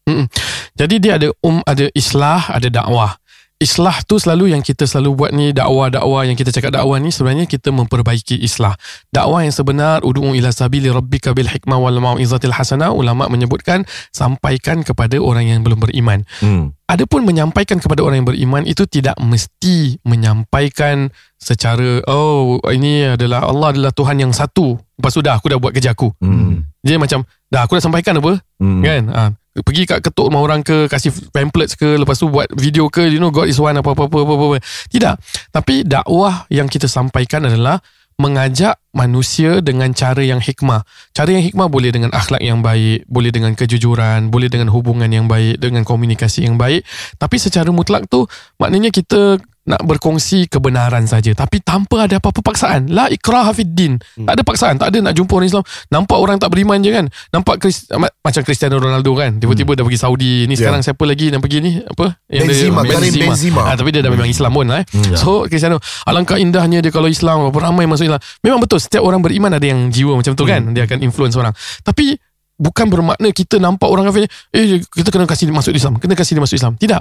Jadi 0.75 0.99
dia 0.99 1.15
ada 1.15 1.31
um 1.45 1.61
ada 1.63 1.87
islah, 1.93 2.51
ada 2.51 2.67
dakwah. 2.67 3.15
Islah 3.61 3.93
tu 4.09 4.17
selalu 4.17 4.57
yang 4.57 4.65
kita 4.65 4.89
selalu 4.89 5.21
buat 5.21 5.31
ni 5.37 5.53
dakwah-dakwah 5.53 6.25
yang 6.25 6.33
kita 6.33 6.49
cakap 6.49 6.81
dakwah 6.81 6.97
ni 6.97 7.13
sebenarnya 7.13 7.45
kita 7.45 7.69
memperbaiki 7.69 8.41
islah. 8.41 8.73
Dakwah 9.13 9.45
yang 9.45 9.53
sebenar 9.53 10.01
ud'u 10.01 10.33
ila 10.33 10.49
sabili 10.49 10.89
rabbika 10.89 11.37
bil 11.37 11.45
hikmah 11.45 11.77
wal 11.77 12.01
mau'izatil 12.01 12.57
hasanah 12.57 12.89
ulama 12.97 13.29
menyebutkan 13.29 13.85
sampaikan 14.17 14.81
kepada 14.81 15.21
orang 15.21 15.45
yang 15.53 15.61
belum 15.61 15.77
beriman. 15.77 16.25
Hmm. 16.41 16.73
Adapun 16.89 17.29
menyampaikan 17.29 17.85
kepada 17.85 18.01
orang 18.01 18.25
yang 18.25 18.29
beriman 18.33 18.65
itu 18.65 18.89
tidak 18.89 19.21
mesti 19.21 20.01
menyampaikan 20.09 21.13
secara 21.37 22.01
oh 22.09 22.65
ini 22.73 23.13
adalah 23.13 23.45
Allah 23.45 23.77
adalah 23.77 23.93
Tuhan 23.93 24.25
yang 24.25 24.33
satu. 24.33 24.81
Lepas 24.97 25.13
sudah 25.13 25.37
aku 25.37 25.53
dah 25.53 25.61
buat 25.61 25.77
kerja 25.77 25.93
aku. 25.93 26.09
Hmm. 26.17 26.65
Dia 26.81 26.97
macam 26.97 27.25
dah 27.53 27.67
aku 27.67 27.77
dah 27.77 27.85
sampaikan 27.85 28.17
apa? 28.19 28.41
Hmm. 28.61 28.81
kan? 28.81 29.03
Ha, 29.11 29.23
pergi 29.63 29.83
kat 29.85 30.01
ketuk 30.01 30.31
rumah 30.31 30.41
orang 30.41 30.63
ke 30.63 30.87
kasih 30.87 31.11
pamphlets 31.35 31.75
ke 31.75 31.99
lepas 31.99 32.17
tu 32.17 32.31
buat 32.31 32.47
video 32.55 32.87
ke 32.87 33.11
you 33.11 33.19
know 33.19 33.35
God 33.35 33.51
is 33.51 33.59
one 33.59 33.77
apa 33.77 33.93
apa 33.93 34.07
apa 34.07 34.19
apa, 34.23 34.35
apa. 34.35 34.59
tidak. 34.89 35.15
Tapi 35.51 35.83
dakwah 35.85 36.47
yang 36.49 36.71
kita 36.71 36.87
sampaikan 36.87 37.45
adalah 37.45 37.83
mengajak 38.21 38.77
manusia 38.93 39.65
dengan 39.65 39.97
cara 39.97 40.21
yang 40.21 40.45
hikmah. 40.45 40.85
Cara 41.17 41.33
yang 41.33 41.41
hikmah 41.41 41.73
boleh 41.73 41.89
dengan 41.89 42.13
akhlak 42.13 42.45
yang 42.45 42.61
baik 42.61 43.09
boleh 43.09 43.33
dengan 43.33 43.57
kejujuran 43.57 44.29
boleh 44.29 44.53
dengan 44.53 44.69
hubungan 44.69 45.09
yang 45.09 45.25
baik 45.25 45.57
dengan 45.57 45.89
komunikasi 45.89 46.45
yang 46.45 46.61
baik. 46.61 46.85
Tapi 47.17 47.37
secara 47.41 47.73
mutlak 47.73 48.07
tu 48.13 48.29
maknanya 48.61 48.93
kita 48.93 49.41
nak 49.71 49.81
berkongsi 49.81 50.45
kebenaran 50.45 51.07
saja. 51.07 51.31
Tapi 51.31 51.61
tanpa 51.61 52.05
ada 52.05 52.19
apa-apa 52.19 52.43
paksaan. 52.43 52.91
La 52.91 53.07
ikraha 53.07 53.51
fid 53.51 53.71
din 53.71 53.95
Hmm. 54.13 54.27
tak 54.27 54.35
ada 54.35 54.43
paksaan. 54.43 54.75
Tak 54.75 54.91
ada 54.91 54.99
nak 55.01 55.15
jumpa 55.15 55.31
orang 55.33 55.49
Islam. 55.49 55.63
Nampak 55.89 56.19
orang 56.19 56.37
tak 56.37 56.51
beriman 56.51 56.79
je 56.79 56.91
kan. 56.91 57.07
Nampak 57.31 57.57
Chris, 57.57 57.87
ma- 57.93 58.11
macam 58.17 58.43
Cristiano 58.43 58.77
Ronaldo 58.77 59.11
kan. 59.13 59.37
Tiba-tiba 59.37 59.73
dah 59.73 59.83
pergi 59.83 59.97
Saudi. 59.97 60.35
Ni 60.45 60.55
sekarang 60.57 60.83
siapa 60.83 61.03
lagi 61.03 61.31
yang 61.31 61.39
pergi 61.39 61.59
ni? 61.61 61.79
Apa? 61.79 62.19
Yang 62.27 62.47
dia- 62.51 62.69
Hmm. 62.69 62.83
Benzema, 62.83 63.31
Benzema. 63.31 63.61
Ah, 63.65 63.75
tapi 63.75 63.89
dia 63.89 64.01
dah 64.01 64.11
memang 64.11 64.27
Islam 64.27 64.51
pun 64.51 64.67
lah 64.67 64.83
eh. 64.83 64.87
Hmm. 64.91 65.15
so 65.15 65.31
Cristiano 65.45 65.79
alangkah 66.05 66.37
indahnya 66.37 66.81
dia 66.81 66.91
kalau 66.91 67.07
Islam? 67.07 67.47
Berapa 67.47 67.71
ramai 67.71 67.87
masuk 67.87 68.07
Islam? 68.07 68.19
Memang 68.41 68.59
betul 68.59 68.77
setiap 68.77 69.01
orang 69.01 69.21
beriman 69.21 69.51
ada 69.51 69.63
yang 69.63 69.89
jiwa 69.89 70.13
macam 70.13 70.33
tu 70.33 70.43
kan. 70.43 70.67
Dia 70.71 70.85
akan 70.85 70.99
influence 71.01 71.35
orang. 71.35 71.55
Tapi 71.81 72.19
bukan 72.57 72.87
bermakna 72.87 73.31
kita 73.31 73.57
nampak 73.57 73.87
orang 73.87 74.05
kafir 74.05 74.25
eh 74.51 74.83
kita 74.85 75.09
kena 75.09 75.25
kasih 75.25 75.47
dia 75.47 75.55
masuk 75.55 75.73
Islam. 75.73 75.97
Kena 75.97 76.13
kasih 76.13 76.35
dia 76.35 76.43
masuk 76.43 76.57
Islam. 76.57 76.75
Tidak. 76.75 77.01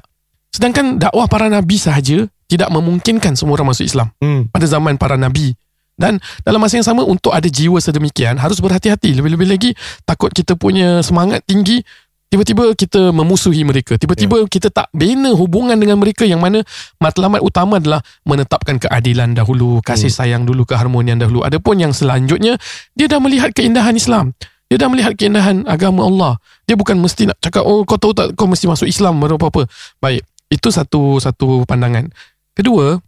Sedangkan 0.49 0.97
dakwah 0.97 1.25
para 1.25 1.45
nabi 1.45 1.75
sahaja 1.75 2.25
tidak 2.49 2.73
memungkinkan 2.73 3.38
semua 3.38 3.62
orang 3.62 3.71
masuk 3.71 3.85
Islam 3.85 4.09
Hmm. 4.17 4.49
pada 4.49 4.65
zaman 4.65 4.97
para 4.97 5.15
nabi. 5.15 5.53
Dan 5.99 6.15
dalam 6.47 6.63
masa 6.63 6.79
yang 6.79 6.88
sama 6.88 7.03
untuk 7.03 7.35
ada 7.35 7.45
jiwa 7.45 7.75
sedemikian 7.77 8.39
harus 8.39 8.63
berhati-hati. 8.63 9.19
Lebih-lebih 9.19 9.47
lagi 9.51 9.71
takut 10.07 10.31
kita 10.31 10.55
punya 10.55 11.03
semangat 11.03 11.43
tinggi 11.43 11.83
tiba-tiba 12.31 12.71
kita 12.71 13.12
memusuhi 13.12 13.67
mereka. 13.67 13.99
Tiba-tiba 13.99 14.47
kita 14.47 14.71
tak 14.71 14.88
bina 14.95 15.35
hubungan 15.35 15.75
dengan 15.75 15.99
mereka 15.99 16.23
yang 16.23 16.39
mana 16.39 16.63
matlamat 17.03 17.43
utama 17.43 17.83
adalah 17.83 17.99
menetapkan 18.23 18.79
keadilan 18.79 19.35
dahulu 19.35 19.83
kasih 19.83 20.07
sayang 20.07 20.47
dulu 20.47 20.63
keharmonian 20.63 21.19
dahulu. 21.19 21.43
Adapun 21.43 21.83
yang 21.83 21.91
selanjutnya 21.91 22.55
dia 22.95 23.12
dah 23.12 23.19
melihat 23.19 23.51
keindahan 23.51 23.91
Islam. 23.91 24.31
Dia 24.71 24.79
dah 24.79 24.88
melihat 24.88 25.19
keindahan 25.19 25.67
agama 25.67 26.07
Allah. 26.07 26.39
Dia 26.63 26.79
bukan 26.79 26.95
mesti 26.95 27.27
nak 27.27 27.43
cakap 27.43 27.67
oh 27.67 27.83
kau 27.83 27.99
tahu 27.99 28.15
tak 28.15 28.39
kau 28.39 28.47
mesti 28.47 28.71
masuk 28.71 28.88
Islam 28.88 29.19
baru 29.19 29.35
apa-apa 29.35 29.67
baik 29.99 30.23
itu 30.47 30.69
satu 30.71 31.17
satu 31.19 31.65
pandangan 31.67 32.07
kedua 32.60 33.00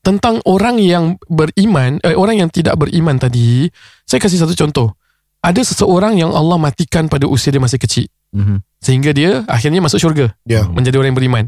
tentang 0.00 0.40
orang 0.48 0.80
yang 0.80 1.20
beriman 1.28 2.00
eh, 2.00 2.16
orang 2.16 2.40
yang 2.40 2.48
tidak 2.48 2.80
beriman 2.80 3.20
tadi 3.20 3.68
saya 4.08 4.18
kasih 4.18 4.40
satu 4.40 4.56
contoh. 4.56 4.96
Ada 5.40 5.64
seseorang 5.64 6.20
yang 6.20 6.36
Allah 6.36 6.60
matikan 6.60 7.08
pada 7.08 7.24
usia 7.24 7.52
dia 7.52 7.60
masih 7.60 7.80
kecil. 7.80 8.08
Mhm. 8.30 8.62
sehingga 8.80 9.10
dia 9.10 9.42
akhirnya 9.50 9.82
masuk 9.82 9.98
syurga. 10.00 10.32
Ya. 10.46 10.64
menjadi 10.64 10.96
orang 11.02 11.12
yang 11.12 11.18
beriman. 11.18 11.44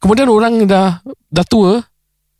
Kemudian 0.00 0.30
orang 0.32 0.64
dah 0.64 1.04
dah 1.28 1.44
tua 1.44 1.84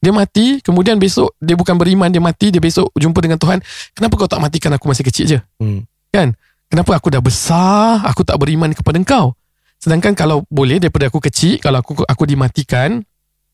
dia 0.01 0.13
mati 0.17 0.65
kemudian 0.65 0.97
besok 0.97 1.37
dia 1.37 1.53
bukan 1.53 1.77
beriman 1.77 2.09
dia 2.09 2.25
mati 2.25 2.49
dia 2.49 2.63
besok 2.63 2.89
jumpa 2.97 3.21
dengan 3.21 3.37
Tuhan 3.37 3.61
kenapa 3.93 4.17
kau 4.17 4.25
tak 4.25 4.41
matikan 4.41 4.73
aku 4.73 4.89
masih 4.89 5.05
kecil 5.05 5.25
je? 5.29 5.39
Hmm. 5.61 5.85
kan? 6.09 6.33
Kenapa 6.71 6.97
aku 6.97 7.11
dah 7.11 7.21
besar 7.21 8.01
aku 8.07 8.23
tak 8.25 8.39
beriman 8.41 8.73
kepada 8.73 8.97
engkau? 8.97 9.35
Sedangkan 9.77 10.15
kalau 10.17 10.47
boleh 10.49 10.79
daripada 10.81 11.11
aku 11.13 11.21
kecil 11.21 11.61
kalau 11.61 11.85
aku 11.85 12.01
aku 12.07 12.23
dimatikan 12.25 13.05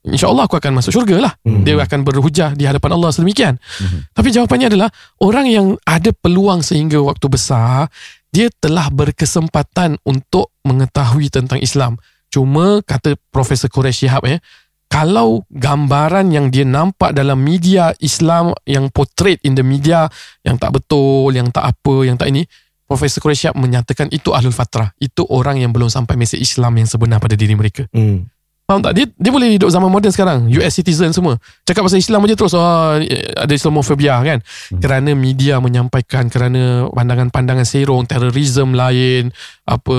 InsyaAllah 0.07 0.47
aku 0.47 0.57
akan 0.57 0.79
masuk 0.79 0.95
syurga 0.95 1.17
lah 1.19 1.33
Hmm. 1.43 1.67
Dia 1.67 1.75
akan 1.77 2.07
berhujah 2.07 2.55
di 2.55 2.63
hadapan 2.63 2.95
Allah 2.95 3.11
sedemikian 3.11 3.59
Mhm. 3.59 4.15
Tapi 4.15 4.29
jawapannya 4.31 4.67
adalah 4.71 4.89
Orang 5.19 5.51
yang 5.51 5.75
ada 5.83 6.15
peluang 6.15 6.63
sehingga 6.63 7.03
waktu 7.03 7.27
besar 7.27 7.91
Dia 8.31 8.47
telah 8.63 8.87
berkesempatan 8.91 9.99
untuk 10.07 10.55
mengetahui 10.63 11.27
tentang 11.29 11.59
Islam 11.59 11.99
Cuma 12.31 12.83
kata 12.83 13.19
Profesor 13.35 13.67
Quresh 13.67 14.07
Shihab 14.07 14.23
eh 14.27 14.39
kalau 14.87 15.43
gambaran 15.51 16.31
yang 16.31 16.47
dia 16.55 16.63
nampak 16.63 17.11
dalam 17.11 17.43
media 17.43 17.91
Islam 17.99 18.55
yang 18.71 18.87
portrait 18.95 19.43
in 19.43 19.59
the 19.59 19.67
media 19.67 20.07
yang 20.47 20.55
tak 20.63 20.79
betul, 20.79 21.35
yang 21.35 21.51
tak 21.51 21.75
apa, 21.75 22.07
yang 22.07 22.15
tak 22.15 22.31
ini, 22.31 22.47
Profesor 22.87 23.19
Quresh 23.19 23.51
Shihab 23.51 23.59
menyatakan 23.59 24.07
itu 24.15 24.31
ahlul 24.31 24.55
fatrah. 24.55 24.95
Itu 25.03 25.27
orang 25.27 25.59
yang 25.59 25.75
belum 25.75 25.91
sampai 25.91 26.15
mesej 26.15 26.39
Islam 26.39 26.79
yang 26.79 26.87
sebenar 26.87 27.19
pada 27.19 27.35
diri 27.35 27.59
mereka. 27.59 27.83
Hmm. 27.91 28.31
Faham 28.67 28.83
tak? 28.83 28.99
Dia, 28.99 29.07
dia 29.07 29.31
boleh 29.31 29.55
hidup 29.55 29.71
zaman 29.71 29.87
moden 29.87 30.11
sekarang. 30.11 30.51
US 30.51 30.75
citizen 30.75 31.15
semua. 31.15 31.39
Cakap 31.63 31.87
pasal 31.87 32.03
Islam 32.03 32.27
aja 32.27 32.35
terus. 32.35 32.51
Oh, 32.51 32.99
ada 33.39 33.55
Islamofobia 33.55 34.19
kan. 34.27 34.43
Hmm. 34.43 34.83
Kerana 34.83 35.15
media 35.15 35.63
menyampaikan. 35.63 36.27
Kerana 36.27 36.91
pandangan-pandangan 36.91 37.63
serong. 37.63 38.11
Terorisme 38.11 38.75
lain. 38.75 39.31
Apa 39.63 39.97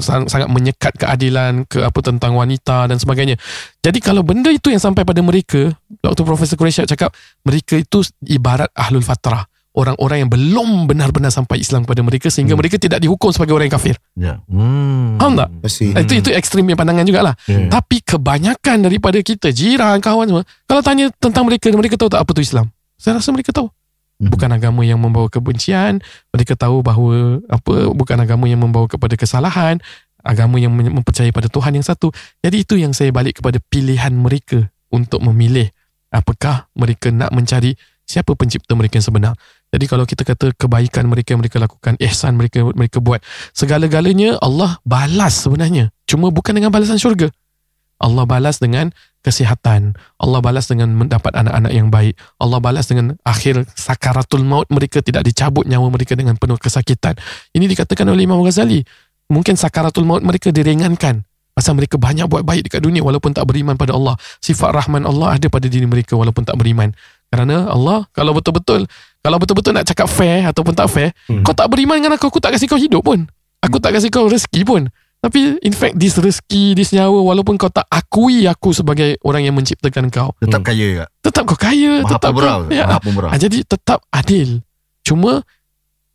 sang- 0.00 0.24
Sangat 0.24 0.48
menyekat 0.48 0.96
keadilan. 0.96 1.68
ke 1.68 1.84
Apa 1.84 2.00
tentang 2.00 2.32
wanita 2.32 2.88
dan 2.88 2.96
sebagainya. 2.96 3.36
Jadi 3.84 4.00
kalau 4.00 4.24
benda 4.24 4.48
itu 4.48 4.72
yang 4.72 4.80
sampai 4.80 5.04
pada 5.04 5.20
mereka. 5.20 5.76
Waktu 6.00 6.20
Profesor 6.24 6.56
Quraisyad 6.56 6.88
cakap. 6.88 7.12
Mereka 7.44 7.76
itu 7.76 8.08
ibarat 8.24 8.72
ahlul 8.72 9.04
fatrah. 9.04 9.44
Orang-orang 9.72 10.28
yang 10.28 10.30
belum 10.30 10.84
benar-benar 10.84 11.32
sampai 11.32 11.64
Islam 11.64 11.88
kepada 11.88 12.04
mereka. 12.04 12.28
Sehingga 12.28 12.52
Hmm. 12.52 12.60
mereka 12.60 12.76
tidak 12.76 13.00
dihukum 13.00 13.32
sebagai 13.32 13.56
orang 13.56 13.72
yang 13.72 13.76
kafir. 13.80 13.96
Ya. 14.12 14.44
Hmm. 14.44 15.16
Faham 15.16 15.32
tak? 15.32 15.48
Pasti. 15.64 15.96
Itu 15.96 16.12
itu 16.20 16.28
ekstrim 16.28 16.68
punya 16.68 16.76
pandangan 16.76 17.08
jugalah. 17.08 17.34
Yeah. 17.48 17.72
Tapi 17.72 18.04
kebanyakan 18.04 18.84
daripada 18.84 19.16
kita, 19.24 19.48
jiran, 19.48 19.96
kawan 20.04 20.28
semua, 20.28 20.44
kalau 20.68 20.84
tanya 20.84 21.08
tentang 21.16 21.48
mereka, 21.48 21.72
mereka 21.72 21.96
tahu 21.96 22.12
tak 22.12 22.20
apa 22.20 22.30
tu 22.36 22.44
Islam? 22.44 22.68
Saya 23.00 23.16
rasa 23.16 23.32
mereka 23.32 23.48
tahu. 23.56 23.72
Mhm. 24.20 24.28
Bukan 24.28 24.48
agama 24.52 24.84
yang 24.84 25.00
membawa 25.00 25.32
kebencian, 25.32 26.04
mereka 26.30 26.52
tahu 26.52 26.84
bahawa 26.84 27.40
apa 27.48 27.90
bukan 27.96 28.16
agama 28.20 28.44
yang 28.46 28.60
membawa 28.60 28.84
kepada 28.86 29.16
kesalahan, 29.16 29.80
agama 30.20 30.60
yang 30.60 30.70
mempercayai 30.76 31.32
pada 31.32 31.48
Tuhan 31.48 31.74
yang 31.74 31.82
satu. 31.82 32.12
Jadi 32.44 32.62
itu 32.62 32.76
yang 32.76 32.92
saya 32.92 33.10
balik 33.10 33.40
kepada 33.40 33.56
pilihan 33.58 34.12
mereka 34.14 34.68
untuk 34.92 35.24
memilih 35.24 35.72
apakah 36.12 36.68
mereka 36.76 37.08
nak 37.08 37.32
mencari 37.32 37.74
siapa 38.04 38.36
pencipta 38.36 38.76
mereka 38.76 39.00
yang 39.00 39.06
sebenar. 39.08 39.34
Jadi 39.72 39.84
kalau 39.88 40.04
kita 40.04 40.22
kata 40.28 40.52
kebaikan 40.52 41.08
mereka 41.08 41.32
mereka 41.32 41.56
lakukan, 41.56 41.96
ihsan 41.96 42.36
mereka 42.36 42.60
mereka 42.76 43.00
buat, 43.00 43.24
segala-galanya 43.56 44.36
Allah 44.44 44.76
balas 44.84 45.48
sebenarnya. 45.48 45.88
Cuma 46.04 46.28
bukan 46.28 46.52
dengan 46.52 46.68
balasan 46.68 47.00
syurga. 47.00 47.32
Allah 48.02 48.26
balas 48.28 48.58
dengan 48.58 48.90
kesihatan. 49.22 49.94
Allah 50.18 50.42
balas 50.42 50.66
dengan 50.66 50.90
mendapat 50.92 51.32
anak-anak 51.32 51.72
yang 51.72 51.88
baik. 51.88 52.18
Allah 52.42 52.58
balas 52.58 52.90
dengan 52.90 53.16
akhir 53.22 53.64
sakaratul 53.78 54.42
maut 54.42 54.66
mereka 54.68 55.00
tidak 55.00 55.22
dicabut 55.22 55.64
nyawa 55.64 55.88
mereka 55.88 56.18
dengan 56.18 56.34
penuh 56.34 56.58
kesakitan. 56.58 57.14
Ini 57.54 57.64
dikatakan 57.70 58.04
oleh 58.10 58.26
Imam 58.26 58.42
Ghazali. 58.42 58.82
Mungkin 59.30 59.54
sakaratul 59.54 60.04
maut 60.04 60.20
mereka 60.20 60.50
diringankan. 60.50 61.22
Pasal 61.54 61.78
mereka 61.78 61.96
banyak 61.96 62.26
buat 62.26 62.42
baik 62.42 62.68
dekat 62.68 62.82
dunia 62.82 63.06
walaupun 63.06 63.32
tak 63.32 63.46
beriman 63.46 63.78
pada 63.78 63.94
Allah. 63.94 64.18
Sifat 64.42 64.74
rahman 64.74 65.06
Allah 65.06 65.38
ada 65.38 65.46
pada 65.46 65.70
diri 65.70 65.86
mereka 65.86 66.18
walaupun 66.18 66.42
tak 66.42 66.58
beriman. 66.58 66.90
Kerana 67.32 67.70
Allah 67.70 68.04
kalau 68.12 68.36
betul-betul 68.36 68.84
kalau 69.22 69.38
betul-betul 69.38 69.72
nak 69.72 69.86
cakap 69.86 70.06
fair 70.06 70.42
ataupun 70.44 70.74
tak 70.74 70.86
fair, 70.86 71.14
Hmm. 71.24 71.40
kau 71.40 71.50
tak 71.50 71.66
beriman 71.66 71.96
dengan 71.96 72.14
aku, 72.14 72.26
aku 72.26 72.38
tak 72.38 72.52
kasih 72.52 72.66
kau 72.66 72.76
hidup 72.76 73.00
pun. 73.00 73.24
Aku 73.60 73.78
tak 73.78 73.94
kasih 73.94 74.10
kau 74.10 74.26
rezeki 74.26 74.62
pun. 74.62 74.90
Tapi 75.18 75.54
in 75.60 75.70
fact 75.70 75.94
this 75.94 76.18
rezeki, 76.18 76.74
this 76.74 76.90
nyawa 76.90 77.14
walaupun 77.24 77.54
kau 77.54 77.70
tak 77.70 77.86
akui 77.86 78.42
aku 78.44 78.74
sebagai 78.74 79.14
orang 79.22 79.46
yang 79.46 79.54
menciptakan 79.54 80.10
kau, 80.10 80.34
Tetap 80.36 80.58
Hmm. 80.58 80.66
kaya 80.66 80.86
juga. 80.88 81.06
tetap 81.22 81.42
kau 81.46 81.54
kaya, 81.54 82.02
Maha 82.02 82.10
tetap 82.10 82.28
pemurah. 82.28 82.50
kau, 82.58 82.62
ya, 82.68 82.84
Maha. 82.90 83.28
Ah, 83.30 83.38
jadi 83.38 83.58
tetap 83.62 84.02
adil. 84.10 84.66
Cuma 85.00 85.46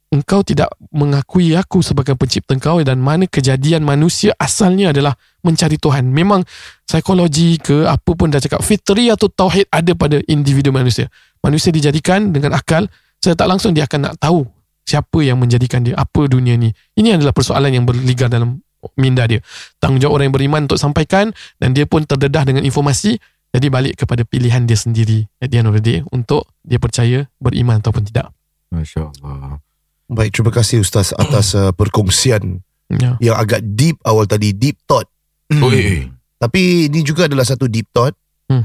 engkau 0.08 0.40
tidak 0.44 0.72
mengakui 0.96 1.52
aku 1.56 1.84
sebagai 1.84 2.16
pencipta 2.16 2.56
engkau 2.56 2.80
dan 2.80 3.04
mana 3.04 3.28
kejadian 3.28 3.84
manusia 3.84 4.32
asalnya 4.40 4.96
adalah 4.96 5.20
mencari 5.44 5.76
Tuhan. 5.76 6.08
Memang 6.08 6.48
psikologi 6.88 7.60
ke 7.60 7.84
apa 7.84 8.12
pun 8.16 8.32
dah 8.32 8.40
cakap 8.40 8.64
fitri 8.64 9.12
atau 9.12 9.28
tauhid 9.28 9.68
ada 9.68 9.92
pada 9.94 10.24
individu 10.32 10.72
manusia. 10.72 11.12
Manusia 11.44 11.76
dijadikan 11.76 12.32
dengan 12.32 12.56
akal, 12.56 12.88
secara 13.20 13.36
tak 13.36 13.48
langsung 13.48 13.72
dia 13.76 13.84
akan 13.84 14.12
nak 14.12 14.16
tahu 14.20 14.48
siapa 14.88 15.20
yang 15.20 15.36
menjadikan 15.36 15.84
dia, 15.84 16.00
apa 16.00 16.32
dunia 16.32 16.56
ni. 16.56 16.72
Ini 16.96 17.20
adalah 17.20 17.36
persoalan 17.36 17.76
yang 17.76 17.84
berligar 17.84 18.32
dalam 18.32 18.64
minda 18.96 19.28
dia. 19.28 19.44
Tanggungjawab 19.84 20.16
orang 20.16 20.26
yang 20.32 20.36
beriman 20.36 20.62
untuk 20.72 20.80
sampaikan 20.80 21.36
dan 21.60 21.76
dia 21.76 21.84
pun 21.84 22.08
terdedah 22.08 22.48
dengan 22.48 22.64
informasi 22.64 23.20
jadi 23.52 23.68
balik 23.68 24.04
kepada 24.06 24.24
pilihan 24.28 24.64
dia 24.68 24.76
sendiri 24.80 25.28
at 25.44 25.52
the 25.52 25.58
end 25.60 25.68
of 25.68 25.76
the 25.76 25.84
day 25.84 26.00
untuk 26.12 26.48
dia 26.64 26.80
percaya 26.80 27.28
beriman 27.42 27.84
ataupun 27.84 28.08
tidak. 28.08 28.32
Masya 28.72 29.12
Allah. 29.24 29.67
Baik, 30.08 30.32
terima 30.32 30.52
kasih 30.52 30.80
Ustaz 30.80 31.12
atas 31.12 31.52
uh, 31.54 31.72
perkongsian 31.72 32.64
Ya. 32.88 33.20
yang 33.20 33.36
agak 33.36 33.60
deep 33.68 34.00
awal 34.08 34.24
tadi, 34.24 34.56
deep 34.56 34.80
thought. 34.88 35.12
Oh, 35.60 35.68
eh, 35.68 35.84
eh. 35.84 36.04
Tapi 36.40 36.88
ini 36.88 37.04
juga 37.04 37.28
adalah 37.28 37.44
satu 37.44 37.68
deep 37.68 37.92
thought. 37.92 38.16
Hmm. 38.48 38.64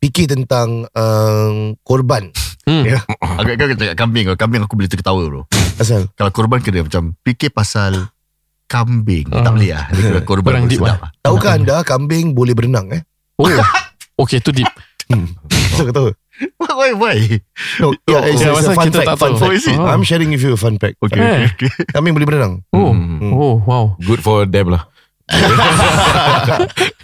Fikir 0.00 0.32
tentang 0.32 0.88
uh, 0.88 1.76
korban. 1.84 2.32
Hmm. 2.64 2.88
Ya. 2.88 3.04
Agak 3.20 3.60
kau 3.60 3.68
cakap 3.76 4.00
kambing. 4.00 4.32
Kalau 4.32 4.40
kambing 4.40 4.64
aku 4.64 4.80
boleh 4.80 4.88
terketawa 4.88 5.20
bro. 5.28 5.44
Asal 5.76 6.08
Kalau 6.16 6.32
korban 6.32 6.64
kena 6.64 6.88
macam 6.88 7.12
fikir 7.20 7.52
pasal 7.52 8.08
kambing. 8.64 9.28
Ah. 9.28 9.44
Tak 9.44 9.52
boleh 9.52 9.76
lah. 9.76 9.84
Dia 9.92 10.02
kena 10.08 10.20
korban 10.24 10.50
Kurang 10.56 10.64
pun 10.64 10.70
deep 10.72 10.80
sedap 10.80 10.96
lah. 10.96 11.10
tahukah 11.20 11.52
anda 11.52 11.76
kambing 11.84 12.32
boleh 12.32 12.56
berenang 12.56 12.88
eh? 12.96 13.04
Oh. 13.36 13.44
Okey 14.16 14.40
tu 14.40 14.56
deep. 14.56 14.72
Hmm. 15.12 15.28
Ketawa 15.76 15.84
ketawa 15.84 16.10
Why 16.78 16.90
why? 16.92 17.16
No, 17.78 17.92
yeah, 18.04 18.24
it's, 18.26 18.40
Ya, 18.40 18.52
it's 18.52 18.64
a 18.64 18.72
fun 18.72 18.88
fact, 18.88 19.06
tak 19.06 19.16
fun 19.16 19.34
fact. 19.34 19.44
Oh, 19.44 19.52
is 19.52 19.64
it? 19.64 19.74
Oh. 19.74 19.84
I'm 19.84 20.00
sharing 20.02 20.28
with 20.28 20.40
you 20.40 20.52
a 20.52 20.58
fun 20.58 20.76
fact. 20.76 20.96
Okay. 20.98 21.20
Eh. 21.20 21.48
okay. 21.48 21.68
Kambing 21.92 22.12
boleh 22.12 22.24
berenang. 22.24 22.64
Oh, 22.70 22.90
Hmm. 22.90 23.30
oh, 23.30 23.60
wow. 23.60 23.84
Good 23.98 24.20
for 24.20 24.44
them 24.44 24.70
lah. 24.70 24.88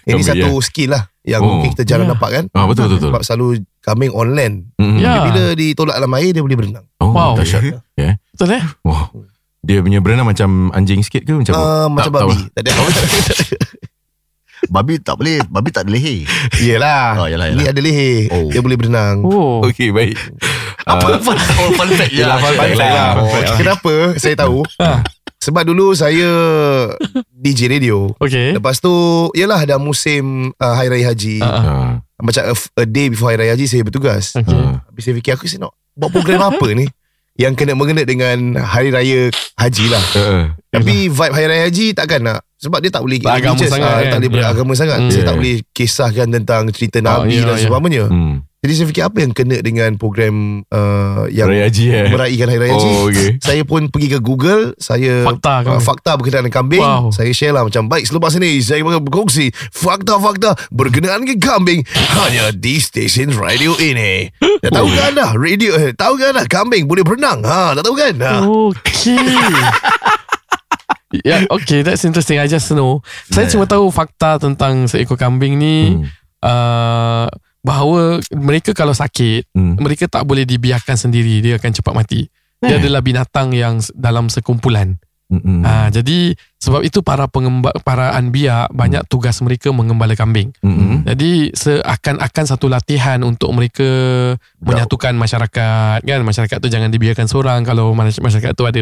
Ini 0.06 0.12
Kambing, 0.12 0.24
satu 0.24 0.48
ya. 0.50 0.62
skill 0.62 0.90
lah 0.90 1.02
yang 1.22 1.40
Oh. 1.40 1.58
mungkin 1.58 1.70
kita 1.72 1.84
jarang 1.84 2.06
Ya. 2.06 2.12
nampak 2.12 2.30
kan. 2.30 2.44
Ah, 2.52 2.64
betul, 2.64 2.86
betul, 2.86 2.96
betul. 2.96 3.10
Sebab 3.10 3.22
selalu 3.22 3.46
kambing 3.80 4.12
on 4.12 4.28
land. 4.32 4.56
Mm-mm. 4.76 4.98
Ya. 4.98 5.26
Bila 5.26 5.42
ditolak 5.52 5.94
dalam 5.96 6.12
air 6.14 6.30
dia 6.30 6.40
boleh 6.40 6.56
berenang. 6.56 6.86
Oh, 6.96 7.10
Wow. 7.10 7.34
dahsyat. 7.34 7.82
Yeah. 7.94 8.16
Betul 8.30 8.54
eh? 8.54 8.64
Wow. 8.82 9.10
Dia 9.60 9.82
punya 9.82 9.98
berenang 9.98 10.24
macam 10.24 10.70
anjing 10.70 11.02
sikit 11.02 11.22
ke 11.22 11.34
macam 11.34 11.52
Uh, 11.52 11.86
macam 11.90 12.08
tak, 12.08 12.22
babi. 12.22 12.38
Tak, 12.54 12.62
Tak 12.62 12.62
ada. 12.62 12.72
Babi 14.68 14.98
tak 14.98 15.16
boleh, 15.16 15.40
babi 15.46 15.68
tak 15.70 15.86
ada 15.86 15.90
leher. 15.92 16.26
Yelah. 16.58 17.16
Oh, 17.16 17.28
yalah, 17.28 17.52
Ini 17.52 17.62
yalah. 17.62 17.72
ada 17.72 17.80
leher. 17.80 18.16
Oh. 18.30 18.48
Dia 18.50 18.60
boleh 18.60 18.76
berenang. 18.76 19.22
Oh. 19.22 19.62
Okey, 19.66 19.90
baik. 19.90 20.16
Apa 20.90 21.18
fun, 21.18 21.34
oh, 21.34 21.70
fun 21.74 21.90
fact? 21.92 22.14
Fun 22.14 22.54
fact 22.54 22.74
lah. 22.78 22.90
lah. 22.94 23.10
Fun 23.18 23.26
fact. 23.26 23.48
Kenapa 23.58 23.92
saya 24.16 24.34
tahu? 24.38 24.62
Ah. 24.78 25.02
Sebab 25.36 25.62
dulu 25.62 25.94
saya 25.94 26.26
DJ 27.30 27.70
radio. 27.70 28.10
Okay. 28.18 28.54
Lepas 28.56 28.78
tu 28.78 28.90
Yelah 29.30 29.62
dah 29.62 29.78
musim 29.78 30.50
uh, 30.56 30.74
Hari 30.74 30.90
Raya 30.90 31.12
Haji. 31.12 31.38
Ah, 31.38 32.02
Macam 32.18 32.42
a, 32.42 32.54
a 32.54 32.84
day 32.88 33.12
before 33.12 33.30
Hari 33.30 33.46
Raya 33.46 33.52
Haji 33.54 33.66
Saya 33.68 33.82
bertugas 33.84 34.32
Okay. 34.34 34.56
ah. 34.56 34.82
Habis 34.88 35.02
saya 35.04 35.14
fikir 35.14 35.36
Aku 35.36 35.46
nak 35.60 35.70
buat 35.94 36.10
program 36.10 36.40
apa 36.44 36.66
ni 36.72 36.88
Yang 37.36 37.52
kena 37.54 37.72
mengena 37.72 38.02
dengan 38.02 38.56
Hari 38.56 38.88
Raya 38.88 39.28
Haji 39.54 39.84
lah 39.88 40.04
Uh, 40.12 40.44
Tapi 40.70 41.08
vibe 41.08 41.32
Hari 41.32 41.46
Raya 41.46 41.62
Haji 41.68 41.86
takkan 41.92 42.20
nak 42.22 42.40
Sebab 42.56 42.80
dia 42.80 42.88
tak 42.88 43.04
boleh 43.04 43.20
Tak 43.20 43.36
agama 43.36 43.60
sangat 43.62 43.84
ah, 43.86 43.96
kan? 43.98 44.08
Tak 44.08 44.18
boleh 44.18 44.26
Ya. 44.26 44.34
beragama 44.34 44.72
sangat 44.72 44.98
Hmm. 44.98 45.10
Saya 45.10 45.20
Ya. 45.20 45.26
tak 45.26 45.34
boleh 45.36 45.56
kisahkan 45.70 46.28
tentang 46.30 46.62
Cerita 46.70 46.98
Ah, 46.98 47.04
Nabi 47.20 47.36
ya, 47.36 47.44
dan 47.44 47.54
ya. 47.54 47.62
sebagainya 47.62 48.04
hmm. 48.08 48.34
Jadi 48.56 48.72
saya 48.72 48.86
fikir 48.88 49.04
apa 49.04 49.18
yang 49.20 49.30
kena 49.30 49.60
dengan 49.60 49.94
program 49.94 50.64
uh, 50.72 51.28
Yang 51.28 51.46
Raya 51.46 51.62
Haji 51.68 51.84
eh. 51.86 52.08
meraihkan 52.08 52.46
Hari 52.48 52.58
Raya 52.58 52.72
Haji 52.72 52.88
Oh, 52.88 53.06
okey. 53.06 53.30
Saya 53.46 53.62
pun 53.62 53.82
pergi 53.86 54.08
ke 54.10 54.18
Google 54.18 54.72
Saya 54.80 55.22
Fakta 55.22 55.62
kan? 55.62 55.76
uh, 55.76 55.78
fakta 55.78 56.16
berkenaan 56.16 56.42
dengan 56.42 56.56
kambing 56.56 56.82
Wow. 56.82 57.12
Saya 57.12 57.30
share 57.30 57.52
lah 57.52 57.62
macam 57.62 57.86
Baik 57.86 58.08
selepas 58.08 58.32
ini 58.34 58.58
Saya 58.58 58.80
akan 58.80 59.04
berkongsi 59.04 59.52
Fakta-fakta 59.70 60.56
Berkenaan 60.72 61.22
dengan 61.22 61.38
kambing 61.38 61.84
Hanya 62.16 62.50
di 62.50 62.80
stesen 62.80 63.36
radio 63.36 63.76
ini 63.76 64.32
Dah 64.40 64.72
tahu 64.72 64.88
kan 64.90 65.14
anda 65.14 65.26
Radio 65.36 65.76
eh, 65.76 65.92
Tahu 65.92 66.16
kan 66.16 66.34
anda 66.34 66.48
Kambing 66.48 66.88
boleh 66.88 67.04
berenang 67.04 67.44
ha, 67.44 67.70
Tak 67.70 67.84
tahu 67.84 67.94
kan 67.94 68.14
ha. 68.18 68.34
Okay. 68.74 69.20
yeah, 71.22 71.46
okay, 71.48 71.80
that's 71.80 72.02
interesting. 72.02 72.36
I 72.36 72.46
just 72.46 72.66
know. 72.72 72.98
Saya 73.30 73.46
cuma 73.46 73.64
tahu 73.64 73.88
fakta 73.88 74.36
tentang 74.36 74.90
seekor 74.90 75.14
kambing 75.14 75.54
ni 75.54 75.76
Hmm. 75.94 76.02
uh, 76.42 77.26
bahawa 77.66 78.22
mereka 78.30 78.70
kalau 78.70 78.94
sakit, 78.94 79.50
Hmm. 79.50 79.74
mereka 79.76 80.06
tak 80.06 80.22
boleh 80.22 80.46
dibiarkan 80.46 80.94
sendiri. 80.94 81.42
Dia 81.42 81.58
akan 81.58 81.70
cepat 81.72 81.92
mati. 81.92 82.30
Dia 82.56 82.78
Eh. 82.78 82.80
adalah 82.80 83.02
binatang 83.02 83.50
yang 83.50 83.82
dalam 83.92 84.30
sekumpulan. 84.30 84.94
Mm-mm. 85.26 85.66
Ah, 85.66 85.90
jadi 85.90 86.38
sebab 86.56 86.86
itu 86.86 87.02
para 87.02 87.26
pengemba, 87.26 87.74
para 87.82 88.14
anbiya 88.14 88.70
banyak 88.70 89.02
tugas 89.10 89.42
mereka 89.42 89.74
mengembala 89.74 90.14
kambing. 90.14 90.54
Mm-mm. 90.62 91.02
Jadi 91.02 91.50
seakan-akan 91.50 92.44
satu 92.46 92.70
latihan 92.70 93.18
untuk 93.20 93.50
mereka 93.50 93.82
menyatukan 94.56 95.18
masyarakat 95.18 95.98
kan 96.00 96.20
masyarakat 96.22 96.56
tu 96.56 96.70
jangan 96.70 96.88
dibiarkan 96.88 97.26
seorang 97.26 97.66
kalau 97.66 97.90
masy- 97.90 98.22
masyarakat 98.22 98.54
tu 98.54 98.64
ada 98.64 98.78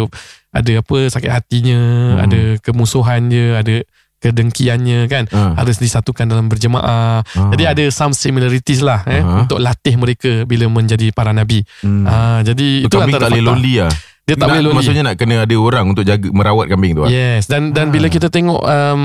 ada 0.52 0.72
apa 0.78 0.96
sakit 1.08 1.30
hatinya 1.32 1.80
Hmm. 1.80 2.20
ada 2.20 2.40
kemusuhannya 2.60 3.46
ada 3.56 3.76
kedengkiannya 4.24 5.04
kan 5.06 5.24
Ah. 5.28 5.52
harus 5.54 5.76
disatukan 5.76 6.24
dalam 6.24 6.48
berjemaah 6.48 7.20
Ah. 7.22 7.50
jadi 7.52 7.76
ada 7.76 7.84
some 7.88 8.12
similarities 8.12 8.80
lah 8.80 9.04
eh 9.04 9.20
Aha. 9.20 9.44
untuk 9.44 9.58
latih 9.58 9.94
mereka 9.94 10.42
bila 10.44 10.64
menjadi 10.66 11.12
para 11.12 11.30
nabi 11.30 11.60
Hmm. 11.80 12.04
ah 12.04 12.40
jadi 12.40 12.82
So, 12.82 12.88
itu 12.88 12.96
antara 12.98 13.22
tak 13.22 13.30
boleh 13.30 13.44
lonely 13.44 13.74
lah. 13.78 13.92
dia 14.24 14.34
tak 14.34 14.40
Nak- 14.40 14.48
boleh 14.48 14.62
lonely 14.64 14.76
Maksudnya 14.80 15.02
nak 15.04 15.16
kena 15.16 15.36
ada 15.38 15.54
orang 15.54 15.84
untuk 15.86 16.00
jaga 16.02 16.24
merawat 16.26 16.64
kambing 16.66 16.92
tu 16.94 17.04
lah. 17.04 17.10
Yes 17.10 17.44
dan 17.44 17.70
dan 17.70 17.88
Ah. 17.88 17.92
bila 17.92 18.08
kita 18.08 18.26
tengok 18.26 18.56
um, 18.58 19.02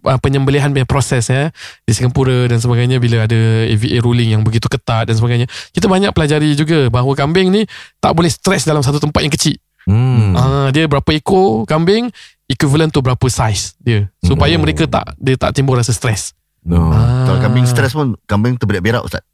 uh, 0.00 0.18
penyembelihan 0.18 0.70
punya 0.70 0.86
proses 0.86 1.26
ya 1.26 1.50
di 1.82 1.90
Singapura 1.90 2.46
dan 2.46 2.56
sebagainya 2.56 2.96
bila 2.96 3.26
ada 3.26 3.40
AVA 3.66 3.98
ruling 3.98 4.30
yang 4.30 4.42
begitu 4.42 4.66
ketat 4.66 5.04
dan 5.04 5.14
sebagainya 5.14 5.44
kita 5.70 5.84
banyak 5.84 6.14
pelajari 6.14 6.54
juga 6.54 6.86
bahawa 6.86 7.12
kambing 7.14 7.50
ni 7.50 7.62
tak 7.98 8.14
boleh 8.14 8.30
stres 8.30 8.62
dalam 8.62 8.80
satu 8.80 8.98
tempat 8.98 9.20
yang 9.20 9.32
kecil. 9.32 9.58
Hmm. 9.82 10.36
Ah 10.36 10.68
dia 10.68 10.86
berapa 10.86 11.08
ekor 11.10 11.64
kambing 11.64 12.12
equivalent 12.50 12.90
tu 12.90 12.98
berapa 12.98 13.22
size 13.22 13.78
dia 13.78 14.10
supaya 14.18 14.52
Oh. 14.52 14.60
mereka 14.60 14.84
tak 14.84 15.14
dia 15.16 15.38
tak 15.38 15.54
timbul 15.54 15.74
rasa 15.74 15.90
stres. 15.90 16.34
No. 16.60 16.90
Ah. 16.90 17.24
Kalau 17.24 17.40
kambing 17.40 17.64
stres 17.64 17.88
pun 17.90 18.20
Kambing 18.22 18.52
terberak-berak 18.54 19.00
Ustaz 19.00 19.24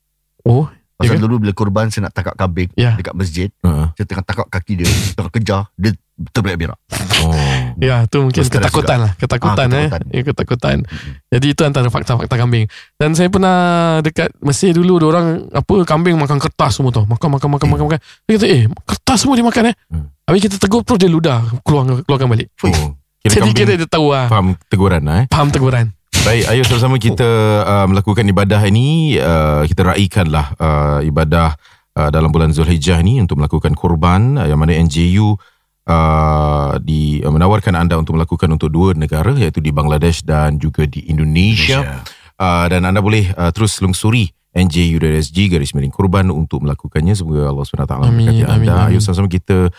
Oh 0.46 0.70
Pasal 0.94 1.10
Ya 1.10 1.18
ke? 1.18 1.26
dulu 1.26 1.42
bila 1.42 1.50
korban 1.50 1.90
Saya 1.90 2.06
nak 2.06 2.14
tangkap 2.14 2.38
kambing 2.38 2.70
Ya. 2.72 2.94
Dekat 2.94 3.18
masjid 3.18 3.50
Ah. 3.60 3.90
Saya 3.92 4.06
tengah 4.06 4.22
tangkap 4.22 4.46
kaki 4.46 4.78
dia 4.78 4.86
Tengah 5.10 5.32
kejar 5.34 5.66
Dia 5.74 5.90
terberak-berak 6.30 6.78
Oh. 7.18 7.34
Ya 7.76 8.06
tu 8.06 8.22
mungkin 8.22 8.40
Stres 8.40 8.62
ketakutan 8.62 8.98
lah 9.00 9.12
Ketakutan, 9.18 9.66
Ah, 9.66 9.74
eh 9.74 9.88
ketakutan. 9.90 10.02
ya, 10.08 10.20
Ketakutan 10.22 10.76
Jadi 11.26 11.46
itu 11.50 11.62
antara 11.62 11.88
fakta-fakta 11.88 12.34
kambing 12.36 12.70
Dan 12.94 13.10
saya 13.12 13.26
pernah 13.26 13.56
Dekat 13.98 14.30
Mesir 14.38 14.70
dulu 14.70 15.02
orang 15.02 15.50
Apa 15.50 15.82
kambing 15.82 16.14
makan 16.14 16.38
kertas 16.38 16.78
semua 16.78 16.94
tau 16.94 17.02
Makan 17.04 17.26
makan 17.28 17.48
makan 17.50 17.68
makan 17.68 17.84
makan 17.88 17.98
Dia 18.22 18.38
kata 18.38 18.46
eh 18.46 18.62
Kertas 18.86 19.18
semua 19.18 19.34
dia 19.34 19.42
makan 19.42 19.62
eh 19.64 19.76
Hmm. 19.88 20.06
Habis 20.22 20.40
kita 20.44 20.56
tegur 20.56 20.80
Terus 20.80 20.98
dia 21.00 21.10
ludah 21.10 21.42
keluar, 21.60 21.82
Keluarkan 21.98 22.28
balik 22.28 22.54
Oh. 22.62 22.94
Kira 23.26 23.32
Jadi 23.34 23.42
kambing 23.42 23.58
kira 23.58 23.72
dia 23.74 23.88
tahu 23.90 24.14
lah 24.14 24.30
faham 24.30 24.54
teguran 24.70 25.02
lah 25.02 25.16
eh. 25.22 25.26
Faham 25.26 25.50
teguran 25.50 25.90
Baik, 26.26 26.42
ayo 26.50 26.62
sama-sama 26.66 26.98
kita 26.98 27.28
uh, 27.62 27.86
melakukan 27.86 28.26
ibadah 28.26 28.58
ini. 28.66 29.14
Uh, 29.14 29.62
kita 29.62 29.94
raikanlah 29.94 30.58
uh, 30.58 30.98
ibadah 31.06 31.54
uh, 31.94 32.10
dalam 32.10 32.34
bulan 32.34 32.50
Zulhijjah 32.50 32.98
ini 32.98 33.22
untuk 33.22 33.38
melakukan 33.38 33.78
korban 33.78 34.34
uh, 34.34 34.42
yang 34.42 34.58
mana 34.58 34.74
NJU 34.74 35.38
uh, 35.86 36.74
di 36.82 37.22
uh, 37.22 37.30
menawarkan 37.30 37.78
anda 37.78 37.94
untuk 37.94 38.18
melakukan 38.18 38.50
untuk 38.50 38.74
dua 38.74 38.98
negara 38.98 39.38
iaitu 39.38 39.62
di 39.62 39.70
Bangladesh 39.70 40.26
dan 40.26 40.58
juga 40.58 40.82
di 40.82 41.06
Indonesia. 41.06 42.02
Uh, 42.34 42.66
dan 42.66 42.82
anda 42.82 42.98
boleh 42.98 43.30
uh, 43.38 43.54
terus 43.54 43.78
lungsuri 43.78 44.34
NJU.SG 44.50 45.46
garis 45.46 45.78
miring 45.78 45.94
kurban 45.94 46.26
untuk 46.34 46.66
melakukannya. 46.66 47.14
Semoga 47.14 47.54
Allah 47.54 47.64
SWT 47.64 47.94
amin, 48.02 48.42
anda. 48.42 48.90
Ayo 48.90 48.98
sama-sama 48.98 49.30
kita 49.30 49.70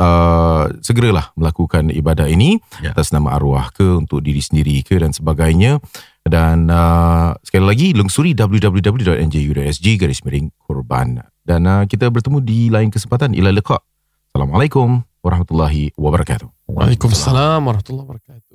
uh, 0.00 0.64
segeralah 0.80 1.36
melakukan 1.36 1.92
ibadah 1.92 2.24
ini 2.26 2.56
Ya. 2.80 2.96
atas 2.96 3.12
nama 3.12 3.36
arwah 3.36 3.68
ke 3.76 3.84
untuk 3.84 4.24
diri 4.24 4.40
sendiri 4.40 4.80
ke 4.80 4.96
dan 4.96 5.12
sebagainya. 5.12 5.76
Dan 6.24 6.68
uh, 6.68 7.36
sekali 7.44 7.64
lagi 7.68 7.86
lungsuri 7.92 8.32
www.nju.sg 8.36 9.86
garis 9.96 10.20
miring 10.24 10.52
kurban 10.60 11.20
dan 11.44 11.60
uh, 11.64 11.84
kita 11.88 12.08
bertemu 12.08 12.38
di 12.44 12.68
lain 12.68 12.88
kesempatan. 12.88 13.32
Ila 13.36 13.52
liqa 13.52 13.80
Assalamualaikum 14.30 15.02
warahmatullahi 15.20 15.90
wabarakatuh. 15.98 16.48
Waalaikumsalam 16.70 17.60
Warahmatullahi 17.66 18.06
Wabarakatuh 18.08 18.49